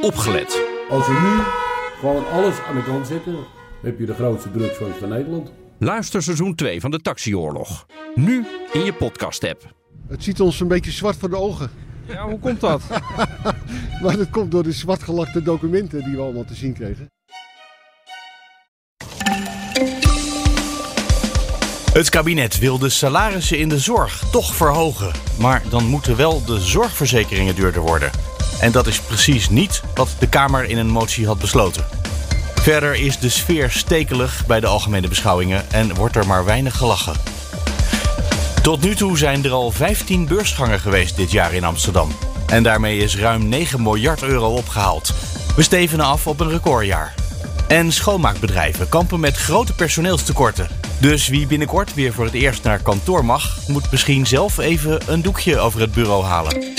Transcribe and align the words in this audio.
opgelet. 0.00 0.62
Als 0.90 1.06
we 1.06 1.12
nu 1.12 1.42
gewoon 2.00 2.28
alles 2.30 2.54
aan 2.68 2.74
de 2.74 2.82
kant 2.82 3.06
zetten, 3.06 3.36
heb 3.82 3.98
je 3.98 4.06
de 4.06 4.14
grootste 4.14 4.50
drugsfans 4.50 4.96
van 4.96 5.08
Nederland. 5.08 5.52
Luister 5.78 6.22
seizoen 6.22 6.54
2 6.54 6.80
van 6.80 6.90
de 6.90 7.00
Taxioorlog. 7.00 7.86
Nu 8.14 8.46
in 8.72 8.84
je 8.84 8.92
podcast-app. 8.92 9.74
Het 10.08 10.24
ziet 10.24 10.40
ons 10.40 10.60
een 10.60 10.68
beetje 10.68 10.90
zwart 10.90 11.16
voor 11.16 11.30
de 11.30 11.36
ogen. 11.36 11.70
Ja, 12.06 12.28
hoe 12.28 12.38
komt 12.38 12.60
dat? 12.60 12.82
Maar 14.02 14.16
dat 14.16 14.30
komt 14.30 14.50
door 14.50 14.62
de 14.62 14.72
zwartgelakte 14.72 15.42
documenten 15.42 16.04
die 16.04 16.16
we 16.16 16.22
allemaal 16.22 16.44
te 16.44 16.54
zien 16.54 16.72
kregen. 16.72 17.10
Het 21.92 22.08
kabinet 22.08 22.58
wil 22.58 22.78
de 22.78 22.88
salarissen 22.88 23.58
in 23.58 23.68
de 23.68 23.78
zorg 23.78 24.22
toch 24.30 24.54
verhogen. 24.54 25.12
Maar 25.38 25.62
dan 25.70 25.84
moeten 25.84 26.16
wel 26.16 26.44
de 26.44 26.60
zorgverzekeringen 26.60 27.54
duurder 27.54 27.82
worden. 27.82 28.10
En 28.60 28.72
dat 28.72 28.86
is 28.86 29.00
precies 29.00 29.50
niet 29.50 29.82
wat 29.94 30.08
de 30.18 30.28
Kamer 30.28 30.64
in 30.64 30.78
een 30.78 30.90
motie 30.90 31.26
had 31.26 31.38
besloten. 31.38 31.84
Verder 32.54 32.94
is 32.94 33.18
de 33.18 33.28
sfeer 33.28 33.70
stekelig 33.70 34.46
bij 34.46 34.60
de 34.60 34.66
algemene 34.66 35.08
beschouwingen 35.08 35.70
en 35.70 35.94
wordt 35.94 36.16
er 36.16 36.26
maar 36.26 36.44
weinig 36.44 36.76
gelachen. 36.76 37.16
Tot 38.62 38.80
nu 38.80 38.94
toe 38.94 39.18
zijn 39.18 39.44
er 39.44 39.50
al 39.50 39.70
15 39.70 40.26
beursgangen 40.26 40.80
geweest 40.80 41.16
dit 41.16 41.30
jaar 41.30 41.52
in 41.52 41.64
Amsterdam. 41.64 42.10
En 42.46 42.62
daarmee 42.62 42.98
is 42.98 43.16
ruim 43.16 43.48
9 43.48 43.82
miljard 43.82 44.22
euro 44.22 44.54
opgehaald. 44.54 45.14
We 45.56 45.62
stevenen 45.62 46.06
af 46.06 46.26
op 46.26 46.40
een 46.40 46.50
recordjaar. 46.50 47.14
En 47.68 47.92
schoonmaakbedrijven 47.92 48.88
kampen 48.88 49.20
met 49.20 49.36
grote 49.36 49.74
personeelstekorten. 49.74 50.68
Dus 51.00 51.28
wie 51.28 51.46
binnenkort 51.46 51.94
weer 51.94 52.12
voor 52.12 52.24
het 52.24 52.34
eerst 52.34 52.62
naar 52.62 52.82
kantoor 52.82 53.24
mag, 53.24 53.58
moet 53.66 53.90
misschien 53.90 54.26
zelf 54.26 54.58
even 54.58 55.00
een 55.06 55.22
doekje 55.22 55.58
over 55.58 55.80
het 55.80 55.92
bureau 55.92 56.24
halen. 56.24 56.74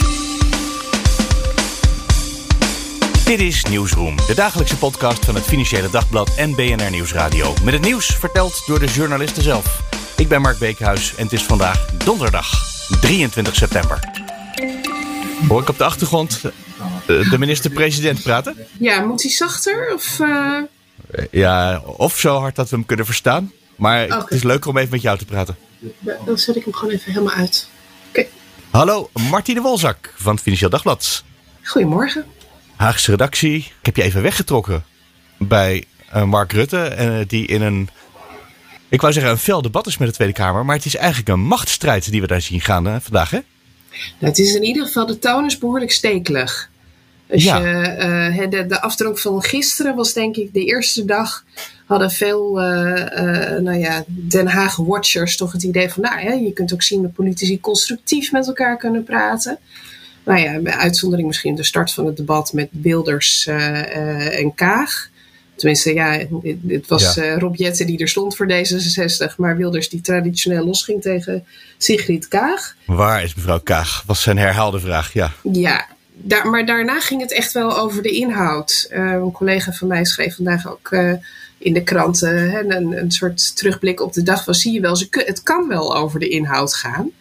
Dit 3.30 3.40
is 3.40 3.64
Nieuwsroom, 3.64 4.16
de 4.16 4.36
dagelijkse 4.36 4.78
podcast 4.78 5.26
van 5.26 5.36
het 5.36 5.44
Financiële 5.44 5.90
Dagblad 5.90 6.36
en 6.36 6.56
BNR 6.56 6.90
Nieuwsradio. 6.90 7.54
Met 7.64 7.74
het 7.74 7.84
nieuws 7.84 8.06
verteld 8.06 8.64
door 8.66 8.80
de 8.80 8.86
journalisten 8.86 9.44
zelf. 9.44 9.82
Ik 10.18 10.28
ben 10.28 10.42
Mark 10.42 10.58
Beekhuis 10.60 11.16
en 11.16 11.24
het 11.24 11.34
is 11.34 11.44
vandaag 11.44 11.86
donderdag 11.86 12.52
23 13.02 13.56
september. 13.56 14.00
Hoor 15.48 15.62
ik 15.62 15.70
op 15.70 15.78
de 15.78 15.84
achtergrond 15.84 16.42
eh, 16.44 16.52
de 17.30 17.38
minister-president 17.40 18.24
praten? 18.24 18.56
Ja, 18.80 19.02
moet 19.02 19.22
hij 19.22 19.32
zachter? 19.32 19.94
Of, 19.94 20.20
uh... 20.20 20.62
Ja, 21.32 21.82
of 21.86 22.18
zo 22.18 22.40
hard 22.40 22.56
dat 22.56 22.70
we 22.70 22.76
hem 22.76 22.86
kunnen 22.86 23.06
verstaan. 23.06 23.52
Maar 23.76 24.06
okay. 24.06 24.20
het 24.20 24.32
is 24.32 24.44
leuker 24.44 24.70
om 24.70 24.78
even 24.78 24.92
met 24.92 25.02
jou 25.02 25.18
te 25.18 25.26
praten. 25.26 25.58
Dan 26.26 26.38
zet 26.38 26.56
ik 26.56 26.64
hem 26.64 26.74
gewoon 26.74 26.94
even 26.94 27.12
helemaal 27.12 27.36
uit. 27.36 27.68
Okay. 28.10 28.30
Hallo, 28.70 29.10
Martine 29.30 29.62
Wolzak 29.62 30.14
van 30.18 30.34
het 30.34 30.42
Financieel 30.42 30.70
Dagblad. 30.70 31.24
Goedemorgen. 31.64 32.26
Haagse 32.80 33.12
redactie. 33.12 33.56
Ik 33.56 33.86
heb 33.86 33.96
je 33.96 34.04
even 34.04 34.22
weggetrokken 34.22 34.84
bij 35.38 35.84
uh, 36.16 36.24
Mark 36.24 36.52
Rutte. 36.52 36.96
Uh, 37.00 37.20
die 37.28 37.48
in 37.48 37.62
een, 37.62 37.90
ik 38.90 39.02
wou 39.02 39.14
zeggen 39.14 39.32
een 39.32 39.38
fel 39.38 39.62
debat 39.62 39.88
is 39.88 39.98
met 39.98 40.08
de 40.08 40.14
Tweede 40.14 40.34
Kamer. 40.34 40.66
Maar 40.66 40.76
het 40.76 40.86
is 40.86 40.96
eigenlijk 40.96 41.30
een 41.30 41.40
machtsstrijd 41.40 42.12
die 42.12 42.22
we 42.22 42.28
daar 42.28 42.42
zien 42.42 42.62
gaan 42.62 42.88
uh, 42.88 42.96
vandaag, 43.00 43.30
hè? 43.30 43.40
Nou, 44.20 44.32
het 44.32 44.40
is 44.40 44.56
in 44.56 44.64
ieder 44.64 44.86
geval, 44.86 45.06
de 45.06 45.20
toon 45.20 45.46
is 45.46 45.58
behoorlijk 45.58 45.92
stekelig. 45.92 46.70
Als 47.32 47.44
Ja. 47.44 47.58
je, 47.58 48.48
de, 48.50 48.66
de 48.66 48.82
afdronk 48.82 49.20
van 49.20 49.44
gisteren 49.44 49.96
was 49.96 50.14
denk 50.14 50.36
ik 50.36 50.54
de 50.54 50.66
eerste 50.66 51.06
dag. 51.06 51.44
Hadden 51.86 52.12
veel 52.12 52.62
uh, 52.62 52.66
uh, 52.66 53.60
nou 53.60 53.78
ja, 53.78 54.04
Den 54.08 54.48
Haag 54.48 54.76
watchers 54.76 55.38
toch 55.38 55.52
het 55.52 55.64
idee 55.64 55.90
van, 55.90 56.04
nou 56.04 56.22
ja, 56.22 56.34
je 56.34 56.54
kunt 56.54 56.74
ook 56.74 56.84
zien 56.84 57.02
dat 57.02 57.14
politici 57.14 57.60
constructief 57.60 58.32
met 58.32 58.48
elkaar 58.48 58.78
kunnen 58.78 59.04
praten. 59.04 59.60
Nou 60.24 60.40
ja, 60.40 60.60
bij 60.60 60.74
uitzondering 60.74 61.28
misschien 61.28 61.56
de 61.56 61.64
start 61.64 61.92
van 61.92 62.06
het 62.06 62.18
debat 62.18 62.54
met 62.54 62.70
Wilders 62.72 63.48
uh, 63.48 64.40
en 64.40 64.54
Kaag. 64.56 65.10
Tenminste, 65.56 65.94
ja, 65.94 66.20
het 66.68 66.88
was 66.88 67.16
Ja. 67.16 67.24
ja. 67.24 67.38
Rob 67.38 67.56
Jetten 67.56 67.86
die 67.86 67.98
er 67.98 68.08
stond 68.08 68.36
voor 68.36 68.52
D66, 68.52 69.36
maar 69.38 69.58
Wilders 69.58 69.90
die 69.90 70.02
traditioneel 70.02 70.66
losging 70.66 71.02
tegen 71.02 71.46
Sigrid 71.78 72.28
Kaag. 72.28 72.76
Waar 72.86 73.24
is 73.24 73.36
mevrouw 73.36 73.60
Kaag? 73.60 74.04
Was 74.06 74.22
zijn 74.22 74.38
herhaalde 74.38 74.80
vraag, 74.80 75.14
ja. 75.14 75.32
Ja, 75.52 75.88
daar, 76.14 76.48
maar 76.48 76.66
daarna 76.66 77.00
ging 77.00 77.22
het 77.22 77.34
echt 77.34 77.52
wel 77.52 77.78
over 77.78 78.04
de 78.04 78.10
inhoud. 78.10 78.90
Uh, 78.92 79.12
een 79.12 79.32
collega 79.32 79.72
van 79.72 79.88
mij 79.88 80.06
schreef 80.06 80.36
vandaag 80.36 80.72
ook 80.72 80.92
uh, 80.92 81.14
in 81.58 81.74
de 81.74 81.84
kranten 81.84 82.72
een, 82.72 82.98
een 82.98 83.12
soort 83.12 83.56
terugblik 83.56 84.02
op 84.02 84.14
de 84.14 84.24
dag 84.24 84.44
van 84.44 84.54
zie 84.54 84.74
je 84.74 84.80
wel, 84.80 84.96
ze, 84.96 85.08
het 85.10 85.44
kan 85.44 85.68
wel 85.68 85.96
over 85.96 86.20
de 86.20 86.30
inhoud 86.30 86.76
gaan. 86.76 87.12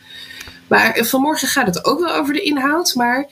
Maar 0.69 0.99
vanmorgen 1.05 1.49
gaat 1.49 1.67
het 1.67 1.85
ook 1.85 2.01
wel 2.01 2.15
over 2.15 2.33
de 2.33 2.43
inhoud, 2.43 2.95
maar 2.95 3.27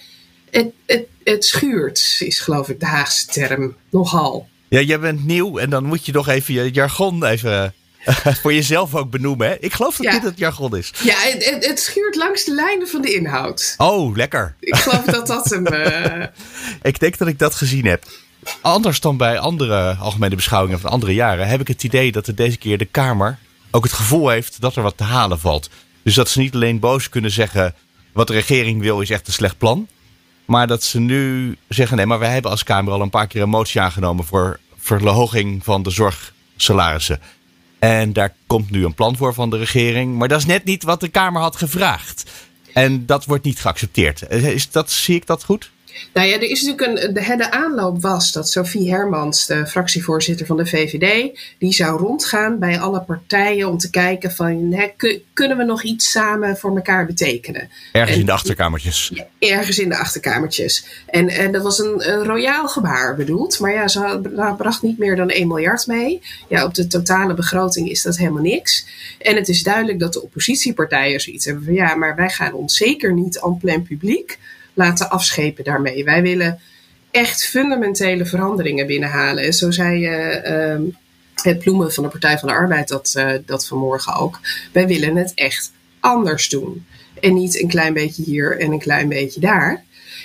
het, 0.51 0.67
het, 0.87 1.05
het 1.25 1.45
schuurt, 1.45 2.17
is 2.19 2.41
geloof 2.41 2.69
ik 2.69 2.81
de 2.81 2.87
Haagse 2.87 3.27
term, 3.27 3.77
nogal. 3.91 4.49
Ja, 4.69 4.81
jij 4.81 4.99
bent 5.01 5.25
nieuw 5.27 5.59
en 5.59 5.71
dan 5.71 5.85
moet 5.85 6.07
je 6.07 6.13
nog 6.13 6.29
even 6.29 6.55
je 6.55 6.71
jargon 6.71 7.25
even 7.25 7.75
voor 8.43 8.53
jezelf 8.55 8.95
ook 8.95 9.11
benoemen. 9.11 9.49
Hè? 9.49 9.57
Ik 9.61 9.73
geloof 9.73 9.97
dat 9.97 10.07
Ja. 10.07 10.13
dit 10.13 10.23
het 10.23 10.39
jargon 10.39 10.77
is. 10.77 10.93
Ja, 11.03 11.15
het, 11.19 11.45
het, 11.51 11.67
het 11.67 11.81
schuurt 11.81 12.17
langs 12.17 12.45
de 12.45 12.55
lijnen 12.55 12.89
van 12.89 13.03
de 13.03 13.15
inhoud. 13.15 13.75
Oh, 13.77 14.17
lekker. 14.17 14.55
Ik 14.61 14.77
geloof 14.77 15.05
dat 15.05 15.27
dat 15.27 15.51
hem. 15.51 15.67
eh, 15.77 16.27
Ik 16.83 17.01
denk 17.01 17.19
dat 17.19 17.29
ik 17.29 17.39
dat 17.39 17.55
gezien 17.55 17.85
heb. 17.87 18.05
Anders 18.61 19.01
dan 19.01 19.17
bij 19.17 19.39
andere 19.39 19.97
algemene 20.01 20.35
beschouwingen 20.35 20.81
van 20.81 20.91
andere 20.91 21.15
jaren 21.15 21.49
heb 21.49 21.61
ik 21.61 21.69
het 21.69 21.83
idee 21.85 22.13
dat 22.13 22.27
er 22.27 22.35
deze 22.35 22.57
keer 22.59 22.79
de 22.79 22.85
Kamer 22.85 23.39
ook 23.71 23.85
het 23.85 23.93
gevoel 23.93 24.29
heeft 24.29 24.61
dat 24.61 24.77
er 24.77 24.83
wat 24.83 24.97
te 24.97 25.05
halen 25.05 25.39
valt. 25.41 25.71
Dus 26.07 26.15
dat 26.15 26.29
ze 26.29 26.39
niet 26.39 26.55
alleen 26.55 26.79
boos 26.79 27.09
kunnen 27.09 27.31
zeggen 27.31 27.75
wat 28.13 28.27
de 28.27 28.33
regering 28.33 28.81
wil 28.81 29.01
is 29.01 29.11
echt 29.11 29.27
een 29.27 29.33
slecht 29.33 29.59
plan. 29.59 29.89
Maar 30.45 30.67
dat 30.67 30.83
ze 30.83 31.01
nu 31.01 31.57
zeggen 31.69 31.97
nee, 31.97 32.07
maar 32.07 32.19
wij 32.19 32.33
hebben 32.33 32.51
als 32.51 32.63
Kamer 32.63 32.93
al 32.93 33.01
een 33.01 33.11
paar 33.11 33.27
keer 33.27 33.43
een 33.43 33.49
motie 33.49 33.81
aangenomen 33.81 34.25
voor 34.25 34.61
verhoging 34.77 35.65
van 35.65 35.83
de 35.83 35.91
zorgsalarissen. 35.91 37.21
En 37.79 38.13
daar 38.13 38.35
komt 38.47 38.71
nu 38.71 38.85
een 38.85 38.95
plan 38.95 39.17
voor 39.17 39.35
van 39.35 39.51
de 39.51 39.57
regering. 39.59 40.17
Maar 40.19 40.29
dat 40.29 40.39
is 40.39 40.47
net 40.47 40.65
niet 40.65 40.83
wat 40.83 41.01
de 41.01 41.09
Kamer 41.09 41.43
had 41.43 41.57
gevraagd. 41.57 42.31
En 42.73 43.07
dat 43.07 43.25
wordt 43.25 43.45
niet 43.45 43.61
geaccepteerd. 43.61 44.31
Is 44.31 44.71
dat, 44.71 44.91
zie 44.91 45.15
ik 45.15 45.27
dat 45.27 45.45
goed? 45.45 45.71
Nou 46.13 46.29
ja, 46.29 46.35
er 46.35 46.43
is 46.43 46.63
natuurlijk 46.63 47.03
een. 47.03 47.15
De, 47.15 47.37
de 47.37 47.51
aanloop 47.51 48.03
was 48.03 48.33
dat 48.33 48.51
Sophie 48.51 48.91
Hermans, 48.91 49.47
de 49.47 49.67
fractievoorzitter 49.67 50.47
van 50.47 50.57
de 50.57 50.67
VVD, 50.67 51.39
die 51.59 51.73
zou 51.75 51.99
rondgaan 52.01 52.59
bij 52.59 52.79
alle 52.79 53.01
partijen 53.01 53.69
om 53.69 53.79
te 53.79 53.91
kijken 53.91 54.33
van 54.33 54.73
hè, 54.73 54.87
kun- 54.97 55.23
kunnen 55.33 55.57
we 55.57 55.65
nog 55.65 55.83
iets 55.83 56.11
samen 56.11 56.57
voor 56.57 56.77
elkaar 56.77 57.07
betekenen. 57.07 57.71
Ergens 57.93 58.15
En- 58.15 58.21
in 58.21 58.27
de 58.27 58.33
achterkamertjes. 58.33 59.11
Ja, 59.15 59.27
ergens 59.39 59.79
in 59.79 59.89
de 59.89 59.97
achterkamertjes. 59.97 60.87
En, 61.07 61.29
en 61.29 61.53
dat 61.53 61.63
was 61.63 61.79
een, 61.79 62.11
een 62.13 62.25
royaal 62.25 62.69
gebaar 62.69 63.17
bedoeld. 63.17 63.61
Maar 63.61 63.73
ja, 63.73 63.89
ze 63.89 63.99
had- 64.01 64.57
bracht 64.57 64.83
niet 64.83 64.99
meer 64.99 65.17
dan 65.17 65.31
1 65.31 65.47
miljard 65.49 65.87
mee. 65.87 66.23
Ja, 66.49 66.65
op 66.65 66.75
de 66.75 66.87
totale 66.87 67.35
begroting 67.35 67.91
is 67.91 68.03
dat 68.03 68.17
helemaal 68.17 68.43
niks. 68.43 68.87
En 69.19 69.37
het 69.37 69.49
is 69.49 69.63
duidelijk 69.63 69.99
dat 69.99 70.13
de 70.13 70.23
oppositiepartijen 70.23 71.21
zoiets 71.21 71.45
hebben 71.45 71.65
van 71.65 71.75
ja, 71.75 71.95
maar 71.95 72.17
wij 72.17 72.29
gaan 72.31 72.53
ons 72.53 72.77
zeker 72.77 73.13
niet 73.13 73.41
en 73.43 73.59
plein 73.59 73.83
publiek 73.83 74.39
laten 74.77 75.11
afschepen 75.11 75.65
daarmee. 75.65 76.05
Wij 76.05 76.23
willen 76.23 76.61
echt 77.11 77.47
fundamentele 77.47 78.27
veranderingen 78.27 78.87
binnenhalen. 78.87 79.45
En 79.45 79.53
zo 79.53 79.71
zei 79.71 80.07
eh, 80.07 80.73
ehm, 80.73 80.83
het 81.35 81.59
Bloemen 81.59 81.93
van 81.93 82.05
de 82.05 82.11
Partij 82.11 82.39
van 82.39 82.49
de 82.49 82.55
Arbeid 82.55 82.89
dat, 82.89 83.13
eh, 83.15 83.33
dat 83.47 83.67
vanmorgen 83.67 84.15
ook. 84.15 84.41
Wij 84.73 84.87
willen 84.87 85.17
het 85.17 85.33
echt 85.35 85.73
anders 86.01 86.49
doen. 86.49 86.87
En 87.21 87.35
niet 87.35 87.61
een 87.61 87.69
klein 87.69 87.93
beetje 87.93 88.23
hier 88.23 88.61
en 88.61 88.73
een 88.73 88.79
klein 88.79 89.09
beetje 89.09 89.41
daar. 89.41 89.85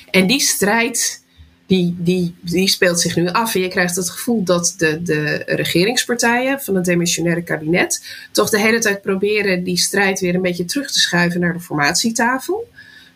En 0.10 0.28
die 0.28 0.40
strijd, 0.40 1.24
die, 1.66 1.96
die, 2.00 2.36
die 2.42 2.68
speelt 2.68 3.00
zich 3.00 3.16
nu 3.16 3.28
af. 3.28 3.56
En 3.56 3.62
je 3.62 3.68
krijgt 3.68 3.96
het 3.96 4.10
gevoel 4.10 4.44
dat 4.44 4.74
de, 4.78 5.02
de 5.02 5.44
regeringspartijen 5.46 6.62
van 6.62 6.76
het 6.76 6.86
demissionaire 6.86 7.44
kabinet 7.44 8.06
toch 8.32 8.50
de 8.50 8.60
hele 8.60 8.80
tijd 8.80 9.02
proberen 9.02 9.64
die 9.64 9.78
strijd 9.78 10.20
weer 10.20 10.36
een 10.36 10.42
beetje 10.42 10.66
terug 10.66 10.92
te 10.92 11.00
schuiven 11.00 11.40
naar 11.40 11.54
de 11.54 11.60
formatietafel. 11.60 12.70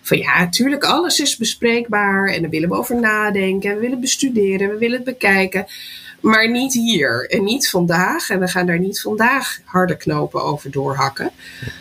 Van 0.06 0.18
ja, 0.18 0.40
natuurlijk, 0.40 0.84
alles 0.84 1.20
is 1.20 1.38
bespreekbaar 1.38 2.28
en 2.28 2.42
daar 2.42 2.50
willen 2.50 2.70
we 2.70 2.76
over 2.76 3.00
nadenken. 3.00 3.70
En 3.70 3.76
we 3.76 3.82
willen 3.82 4.00
bestuderen, 4.00 4.70
we 4.70 4.78
willen 4.78 4.96
het 4.96 5.06
bekijken. 5.06 5.66
Maar 6.22 6.50
niet 6.52 6.74
hier 6.74 7.30
en 7.30 7.44
niet 7.44 7.70
vandaag. 7.70 8.30
En 8.30 8.40
we 8.40 8.48
gaan 8.48 8.66
daar 8.66 8.80
niet 8.80 9.02
vandaag 9.02 9.60
harde 9.64 9.98
knopen 9.98 10.44
over 10.44 10.72
doorhakken. 10.72 11.32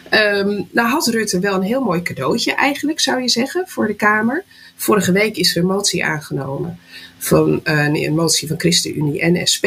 Ehm, 0.08 0.62
nou 0.70 0.88
had 0.88 1.06
Rutte 1.06 1.38
wel 1.38 1.54
een 1.54 1.62
heel 1.62 1.81
mooi 1.81 2.02
cadeautje 2.02 2.54
eigenlijk, 2.54 3.00
zou 3.00 3.20
je 3.20 3.28
zeggen, 3.28 3.64
voor 3.66 3.87
de 3.87 3.94
Kamer. 3.94 4.44
Vorige 4.76 5.12
week 5.12 5.37
is 5.37 5.56
er 5.56 5.62
een 5.62 5.69
motie 5.69 6.04
aangenomen. 6.04 6.78
Van, 7.19 7.60
nee, 7.64 8.06
een 8.06 8.14
motie 8.14 8.49
van 8.49 8.60
ChristenUnie 8.60 9.20
en 9.20 9.46
SP. 9.52 9.66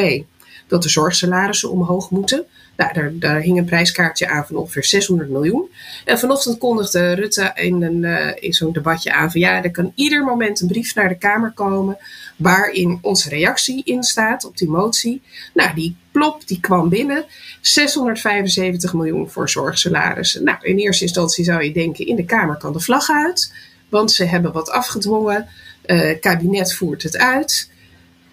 Dat 0.68 0.84
de 0.84 0.90
zorgsalarissen 0.90 1.72
omhoog 1.72 2.10
moeten. 2.10 2.46
Nou, 2.78 3.18
daar, 3.20 3.40
hing 3.40 3.58
een 3.58 3.66
prijskaartje 3.66 4.28
aan 4.28 4.46
van 4.46 4.56
ongeveer 4.56 4.84
600 4.84 5.30
miljoen. 5.30 5.70
En 6.06 6.20
vanochtend 6.20 6.58
kondigde 6.58 7.14
Rutte 7.14 7.52
in, 7.56 7.82
een, 7.82 8.04
uh, 8.04 8.32
in 8.40 8.54
zo'n 8.54 8.74
debatje 8.74 9.14
aan 9.14 9.32
van 9.32 9.40
ja, 9.40 9.64
er 9.64 9.72
kan 9.72 9.92
ieder 9.96 10.24
moment 10.24 10.62
een 10.62 10.68
brief 10.68 10.96
naar 10.96 11.10
de 11.10 11.18
Kamer 11.18 11.52
komen 11.52 11.98
waarin 12.36 13.00
onze 13.02 13.30
reactie 13.30 13.84
in 13.84 14.04
staat 14.04 14.46
op 14.46 14.58
die 14.58 14.70
motie. 14.70 15.22
Nou, 15.54 15.74
die 15.74 15.96
plop, 16.12 16.48
die 16.48 16.60
kwam 16.60 16.90
binnen. 16.90 17.26
675 17.62 18.94
miljoen 18.94 19.30
voor 19.30 19.50
zorgsalarissen. 19.50 20.44
Nou, 20.44 20.58
in 20.62 20.78
eerste 20.78 21.04
instantie 21.04 21.44
zou 21.44 21.64
je 21.64 21.74
denken, 21.74 22.08
in 22.08 22.16
de 22.16 22.26
Kamer 22.26 22.58
kan 22.58 22.74
de 22.74 22.80
vlag 22.80 23.10
uit. 23.10 23.54
Want 23.90 24.12
ze 24.12 24.26
hebben 24.26 24.52
wat 24.52 24.70
afgedwongen. 24.70 25.48
Uh, 25.86 26.20
kabinet 26.20 26.74
voert 26.74 27.04
het 27.04 27.18
uit. 27.18 27.70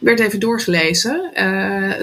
Werd 0.05 0.21
even 0.21 0.41
doorgelezen. 0.41 1.31
Uh, 1.35 1.41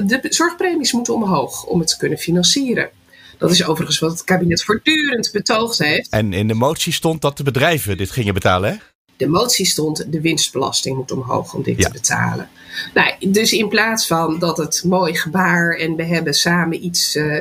de 0.07 0.19
zorgpremies 0.29 0.91
moeten 0.91 1.13
omhoog 1.13 1.65
om 1.65 1.79
het 1.79 1.87
te 1.87 1.97
kunnen 1.97 2.17
financieren. 2.17 2.89
Dat 3.37 3.51
is 3.51 3.65
overigens 3.65 3.99
wat 3.99 4.11
het 4.11 4.23
kabinet 4.23 4.63
voortdurend 4.63 5.29
betoogd 5.31 5.77
heeft. 5.77 6.09
En 6.09 6.33
in 6.33 6.47
de 6.47 6.53
motie 6.53 6.93
stond 6.93 7.21
dat 7.21 7.37
de 7.37 7.43
bedrijven 7.43 7.97
dit 7.97 8.11
gingen 8.11 8.33
betalen, 8.33 8.69
hè? 8.69 8.75
De 9.17 9.27
motie 9.27 9.65
stond 9.65 10.11
de 10.11 10.21
winstbelasting 10.21 10.95
moet 10.95 11.11
omhoog 11.11 11.53
om 11.53 11.63
dit 11.63 11.81
te 11.81 11.89
betalen. 11.91 12.49
Nou, 12.93 13.31
dus 13.31 13.51
in 13.51 13.69
plaats 13.69 14.07
van 14.07 14.39
dat 14.39 14.57
het 14.57 14.83
mooi 14.85 15.15
gebaar 15.15 15.75
en 15.75 15.95
we 15.95 16.03
hebben 16.03 16.33
samen 16.33 16.85
iets 16.85 17.15
uh, 17.15 17.37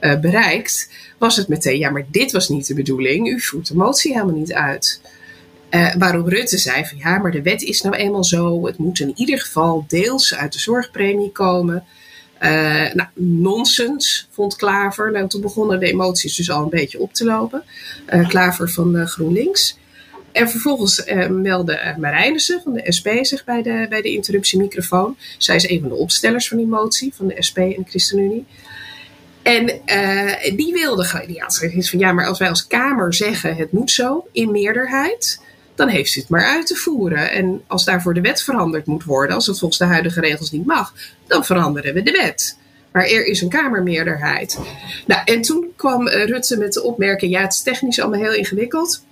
uh, 0.00 0.20
bereikt, 0.20 0.90
was 1.18 1.36
het 1.36 1.48
meteen, 1.48 1.78
ja, 1.78 1.90
maar 1.90 2.06
dit 2.08 2.32
was 2.32 2.48
niet 2.48 2.66
de 2.66 2.74
bedoeling. 2.74 3.28
U 3.28 3.40
voert 3.40 3.66
de 3.66 3.76
motie 3.76 4.12
helemaal 4.12 4.34
niet 4.34 4.52
uit. 4.52 5.00
Uh, 5.70 5.94
waarop 5.98 6.26
Rutte 6.26 6.58
zei 6.58 6.86
van 6.86 6.98
ja, 6.98 7.18
maar 7.18 7.30
de 7.30 7.42
wet 7.42 7.62
is 7.62 7.80
nou 7.80 7.94
eenmaal 7.94 8.24
zo. 8.24 8.66
Het 8.66 8.78
moet 8.78 9.00
in 9.00 9.12
ieder 9.14 9.40
geval 9.40 9.84
deels 9.88 10.34
uit 10.34 10.52
de 10.52 10.58
zorgpremie 10.58 11.32
komen. 11.32 11.84
Uh, 12.40 12.92
nou, 12.92 13.08
nonsens, 13.14 14.28
vond 14.30 14.56
Klaver. 14.56 15.12
Nou, 15.12 15.28
toen 15.28 15.40
begonnen 15.40 15.80
de 15.80 15.86
emoties 15.86 16.36
dus 16.36 16.50
al 16.50 16.62
een 16.62 16.68
beetje 16.68 17.00
op 17.00 17.14
te 17.14 17.24
lopen. 17.24 17.62
Uh, 18.14 18.28
Klaver 18.28 18.70
van 18.70 19.06
GroenLinks. 19.06 19.78
En 20.32 20.50
vervolgens 20.50 21.04
meldde 21.28 21.94
Marijnissen 21.98 22.60
van 22.62 22.72
de 22.72 22.92
SP 22.96 23.08
zich 23.22 23.44
bij 23.44 23.62
de, 23.62 23.86
bij 23.88 24.02
de 24.02 24.12
interruptiemicrofoon. 24.12 25.16
Zij 25.38 25.56
is 25.56 25.68
een 25.68 25.80
van 25.80 25.88
de 25.88 25.94
opstellers 25.94 26.48
van 26.48 26.56
die 26.56 26.66
motie 26.66 27.14
van 27.14 27.26
de 27.26 27.42
SP 27.48 27.58
en 27.58 27.84
ChristenUnie. 27.88 28.46
En 29.42 29.66
die 30.56 30.72
wilde, 30.72 31.24
die 31.26 31.40
had 31.40 31.58
van 31.58 31.98
ja, 31.98 32.12
maar 32.12 32.26
als 32.26 32.38
wij 32.38 32.48
als 32.48 32.66
Kamer 32.66 33.14
zeggen 33.14 33.56
het 33.56 33.72
moet 33.72 33.90
zo 33.90 34.26
in 34.32 34.50
meerderheid, 34.50 35.40
dan 35.80 35.88
heeft 35.88 36.12
ze 36.12 36.18
het 36.18 36.28
maar 36.28 36.44
uit 36.44 36.66
te 36.66 36.74
voeren. 36.74 37.30
En 37.30 37.62
als 37.66 37.84
daarvoor 37.84 38.14
de 38.14 38.20
wet 38.20 38.42
veranderd 38.42 38.86
moet 38.86 39.04
worden, 39.04 39.34
als 39.34 39.46
het 39.46 39.58
volgens 39.58 39.78
de 39.78 39.86
huidige 39.86 40.20
regels 40.20 40.50
niet 40.50 40.66
mag, 40.66 40.94
dan 41.26 41.44
veranderen 41.44 41.94
we 41.94 42.02
de 42.02 42.10
wet. 42.10 42.56
Maar 42.92 43.04
er 43.04 43.24
is 43.26 43.40
een 43.40 43.48
Kamermeerderheid. 43.48 44.58
Nou, 45.06 45.22
en 45.24 45.42
toen 45.42 45.72
kwam 45.76 46.08
Rutte 46.08 46.56
met 46.56 46.72
de 46.72 46.82
opmerking: 46.82 47.32
ja, 47.32 47.40
het 47.40 47.52
is 47.52 47.62
technisch 47.62 48.00
allemaal 48.00 48.20
heel 48.20 48.34
ingewikkeld. 48.34 49.04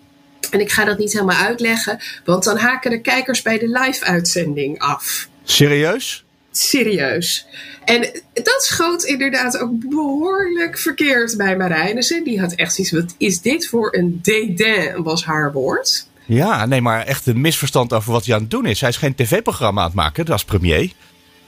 En 0.51 0.61
ik 0.61 0.71
ga 0.71 0.85
dat 0.85 0.99
niet 0.99 1.13
helemaal 1.13 1.47
uitleggen, 1.47 1.99
want 2.25 2.45
dan 2.45 2.57
haken 2.57 2.91
de 2.91 3.01
kijkers 3.01 3.43
bij 3.43 3.59
de 3.59 3.69
live-uitzending 3.69 4.79
af. 4.79 5.29
Serieus? 5.45 6.25
Serieus. 6.51 7.47
En 7.85 8.11
dat 8.33 8.65
schoot 8.65 9.05
inderdaad 9.05 9.59
ook 9.59 9.89
behoorlijk 9.89 10.79
verkeerd 10.79 11.37
bij 11.37 11.57
Marijnissen. 11.57 12.25
Die 12.25 12.41
had 12.41 12.53
echt 12.53 12.75
zoiets 12.75 12.93
wat 12.93 13.15
is 13.19 13.41
dit 13.41 13.69
voor 13.69 13.95
een 13.95 14.19
dédain, 14.23 15.03
was 15.03 15.25
haar 15.25 15.53
woord. 15.53 16.08
Ja, 16.29 16.67
nee, 16.67 16.81
maar 16.81 17.05
echt 17.05 17.27
een 17.27 17.41
misverstand 17.41 17.93
over 17.93 18.13
wat 18.13 18.25
hij 18.27 18.35
aan 18.35 18.41
het 18.41 18.51
doen 18.51 18.67
is. 18.67 18.81
Hij 18.81 18.89
is 18.89 18.97
geen 18.97 19.15
tv-programma 19.15 19.81
aan 19.81 19.87
het 19.87 19.97
maken, 19.97 20.25
dat 20.25 20.37
is 20.37 20.45
premier. 20.45 20.93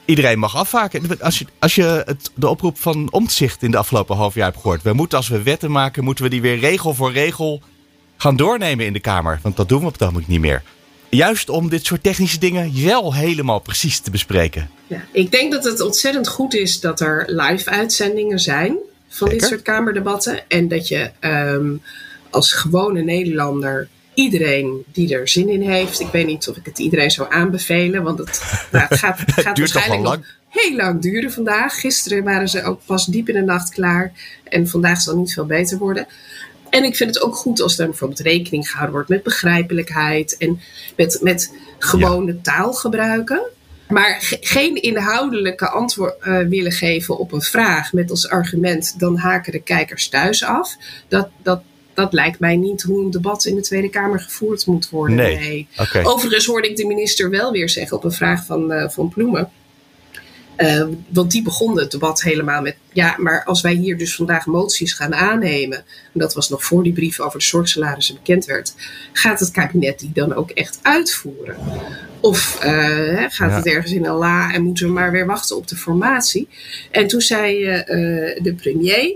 Iedereen 0.05 0.39
mag 0.39 0.55
afhaken. 0.55 1.19
Als 1.19 1.39
je, 1.39 1.45
als 1.59 1.75
je 1.75 2.03
het, 2.05 2.31
de 2.35 2.47
oproep 2.47 2.79
van 2.79 3.11
Omtzigt 3.11 3.63
in 3.63 3.71
de 3.71 3.77
afgelopen 3.77 4.15
half 4.15 4.35
jaar 4.35 4.45
hebt 4.45 4.61
gehoord. 4.61 4.81
We 4.81 4.93
moeten 4.93 5.17
als 5.17 5.27
we 5.27 5.43
wetten 5.43 5.71
maken, 5.71 6.03
moeten 6.03 6.23
we 6.23 6.29
die 6.29 6.41
weer 6.41 6.59
regel 6.59 6.93
voor 6.93 7.11
regel 7.11 7.61
gaan 8.17 8.35
doornemen 8.35 8.85
in 8.85 8.93
de 8.93 8.99
Kamer. 8.99 9.39
Want 9.41 9.55
dat 9.55 9.69
doen 9.69 9.79
we 9.79 9.85
op 9.85 9.93
het 9.93 10.01
ogenblik 10.01 10.27
niet 10.27 10.39
meer. 10.39 10.63
Juist 11.09 11.49
om 11.49 11.69
dit 11.69 11.85
soort 11.85 12.03
technische 12.03 12.39
dingen 12.39 12.85
wel 12.85 13.13
helemaal 13.13 13.59
precies 13.59 13.99
te 13.99 14.11
bespreken. 14.11 14.69
Ja, 14.87 15.03
ik 15.11 15.31
denk 15.31 15.51
dat 15.51 15.63
het 15.63 15.81
ontzettend 15.81 16.27
goed 16.27 16.53
is 16.53 16.79
dat 16.79 16.99
er 16.99 17.23
live 17.27 17.69
uitzendingen 17.69 18.39
zijn 18.39 18.77
van 19.09 19.29
dit 19.29 19.43
soort 19.43 19.61
Kamerdebatten. 19.61 20.49
En 20.49 20.67
dat 20.67 20.87
je 20.87 21.11
um, 21.19 21.81
als 22.29 22.51
gewone 22.51 23.01
Nederlander 23.01 23.87
iedereen 24.21 24.83
die 24.91 25.15
er 25.15 25.27
zin 25.27 25.49
in 25.49 25.61
heeft. 25.61 25.99
Ik 25.99 26.11
weet 26.11 26.25
niet 26.25 26.47
of 26.49 26.57
ik 26.57 26.65
het 26.65 26.79
iedereen 26.79 27.11
zou 27.11 27.33
aanbevelen, 27.33 28.03
want 28.03 28.19
het, 28.19 28.67
nou, 28.71 28.85
het 28.87 28.99
gaat, 28.99 29.19
het 29.25 29.31
gaat 29.31 29.59
waarschijnlijk 29.59 30.03
lang. 30.03 30.17
nog 30.17 30.25
heel 30.47 30.75
lang 30.75 31.01
duren 31.01 31.31
vandaag. 31.31 31.79
Gisteren 31.79 32.23
waren 32.23 32.49
ze 32.49 32.63
ook 32.63 32.81
pas 32.85 33.05
diep 33.05 33.29
in 33.29 33.35
de 33.35 33.41
nacht 33.41 33.69
klaar 33.69 34.11
en 34.43 34.67
vandaag 34.67 35.01
zal 35.01 35.17
niet 35.17 35.33
veel 35.33 35.45
beter 35.45 35.77
worden. 35.77 36.07
En 36.69 36.83
ik 36.83 36.95
vind 36.95 37.15
het 37.15 37.23
ook 37.23 37.35
goed 37.35 37.61
als 37.61 37.79
er 37.79 37.85
bijvoorbeeld 37.85 38.19
rekening 38.19 38.69
gehouden 38.69 38.95
wordt 38.95 39.09
met 39.09 39.23
begrijpelijkheid 39.23 40.37
en 40.37 40.61
met, 40.95 41.19
met 41.21 41.53
gewone 41.79 42.33
ja. 42.33 42.39
taal 42.41 42.73
gebruiken. 42.73 43.41
Maar 43.87 44.21
ge 44.21 44.37
geen 44.41 44.81
inhoudelijke 44.81 45.69
antwoord 45.69 46.15
uh, 46.23 46.39
willen 46.47 46.71
geven 46.71 47.17
op 47.17 47.31
een 47.31 47.41
vraag 47.41 47.93
met 47.93 48.09
als 48.09 48.29
argument: 48.29 48.99
dan 48.99 49.17
haken 49.17 49.51
de 49.51 49.61
kijkers 49.61 50.09
thuis 50.09 50.43
af. 50.43 50.77
Dat, 51.07 51.29
dat, 51.43 51.61
dat 51.93 52.13
lijkt 52.13 52.39
mij 52.39 52.55
niet 52.55 52.81
hoe 52.81 53.03
een 53.03 53.11
debat 53.11 53.45
in 53.45 53.55
de 53.55 53.61
Tweede 53.61 53.89
Kamer 53.89 54.19
gevoerd 54.19 54.65
moet 54.65 54.89
worden. 54.89 55.15
Nee. 55.15 55.37
nee. 55.37 55.67
Okay. 55.77 56.03
Overigens 56.03 56.45
hoorde 56.45 56.69
ik 56.69 56.75
de 56.75 56.85
minister 56.85 57.29
wel 57.29 57.51
weer 57.51 57.69
zeggen 57.69 57.97
op 57.97 58.03
een 58.03 58.11
vraag 58.11 58.45
van, 58.45 58.71
uh, 58.71 58.89
van 58.89 59.09
Ploemen. 59.09 59.51
Uh, 60.57 60.87
want 61.07 61.31
die 61.31 61.41
begon 61.41 61.79
het 61.79 61.91
debat 61.91 62.21
helemaal 62.21 62.61
met: 62.61 62.75
ja, 62.93 63.15
maar 63.17 63.43
als 63.43 63.61
wij 63.61 63.73
hier 63.73 63.97
dus 63.97 64.15
vandaag 64.15 64.45
moties 64.45 64.93
gaan 64.93 65.15
aannemen, 65.15 65.77
en 65.77 66.19
dat 66.19 66.33
was 66.33 66.49
nog 66.49 66.63
voor 66.63 66.83
die 66.83 66.93
brief 66.93 67.19
over 67.19 67.39
de 67.39 67.45
zorgsalarissen 67.45 68.15
bekend 68.15 68.45
werd, 68.45 68.73
gaat 69.13 69.39
het 69.39 69.51
kabinet 69.51 69.99
die 69.99 70.11
dan 70.13 70.33
ook 70.33 70.49
echt 70.49 70.79
uitvoeren? 70.81 71.55
Of 72.19 72.59
uh, 72.65 73.17
gaat 73.17 73.49
ja. 73.49 73.55
het 73.55 73.65
ergens 73.65 73.91
in 73.91 74.05
een 74.05 74.15
la 74.15 74.53
en 74.53 74.63
moeten 74.63 74.85
we 74.85 74.91
maar 74.91 75.11
weer 75.11 75.25
wachten 75.25 75.55
op 75.55 75.67
de 75.67 75.75
formatie? 75.75 76.47
En 76.91 77.07
toen 77.07 77.21
zei 77.21 77.63
de 78.41 78.53
premier, 78.57 79.15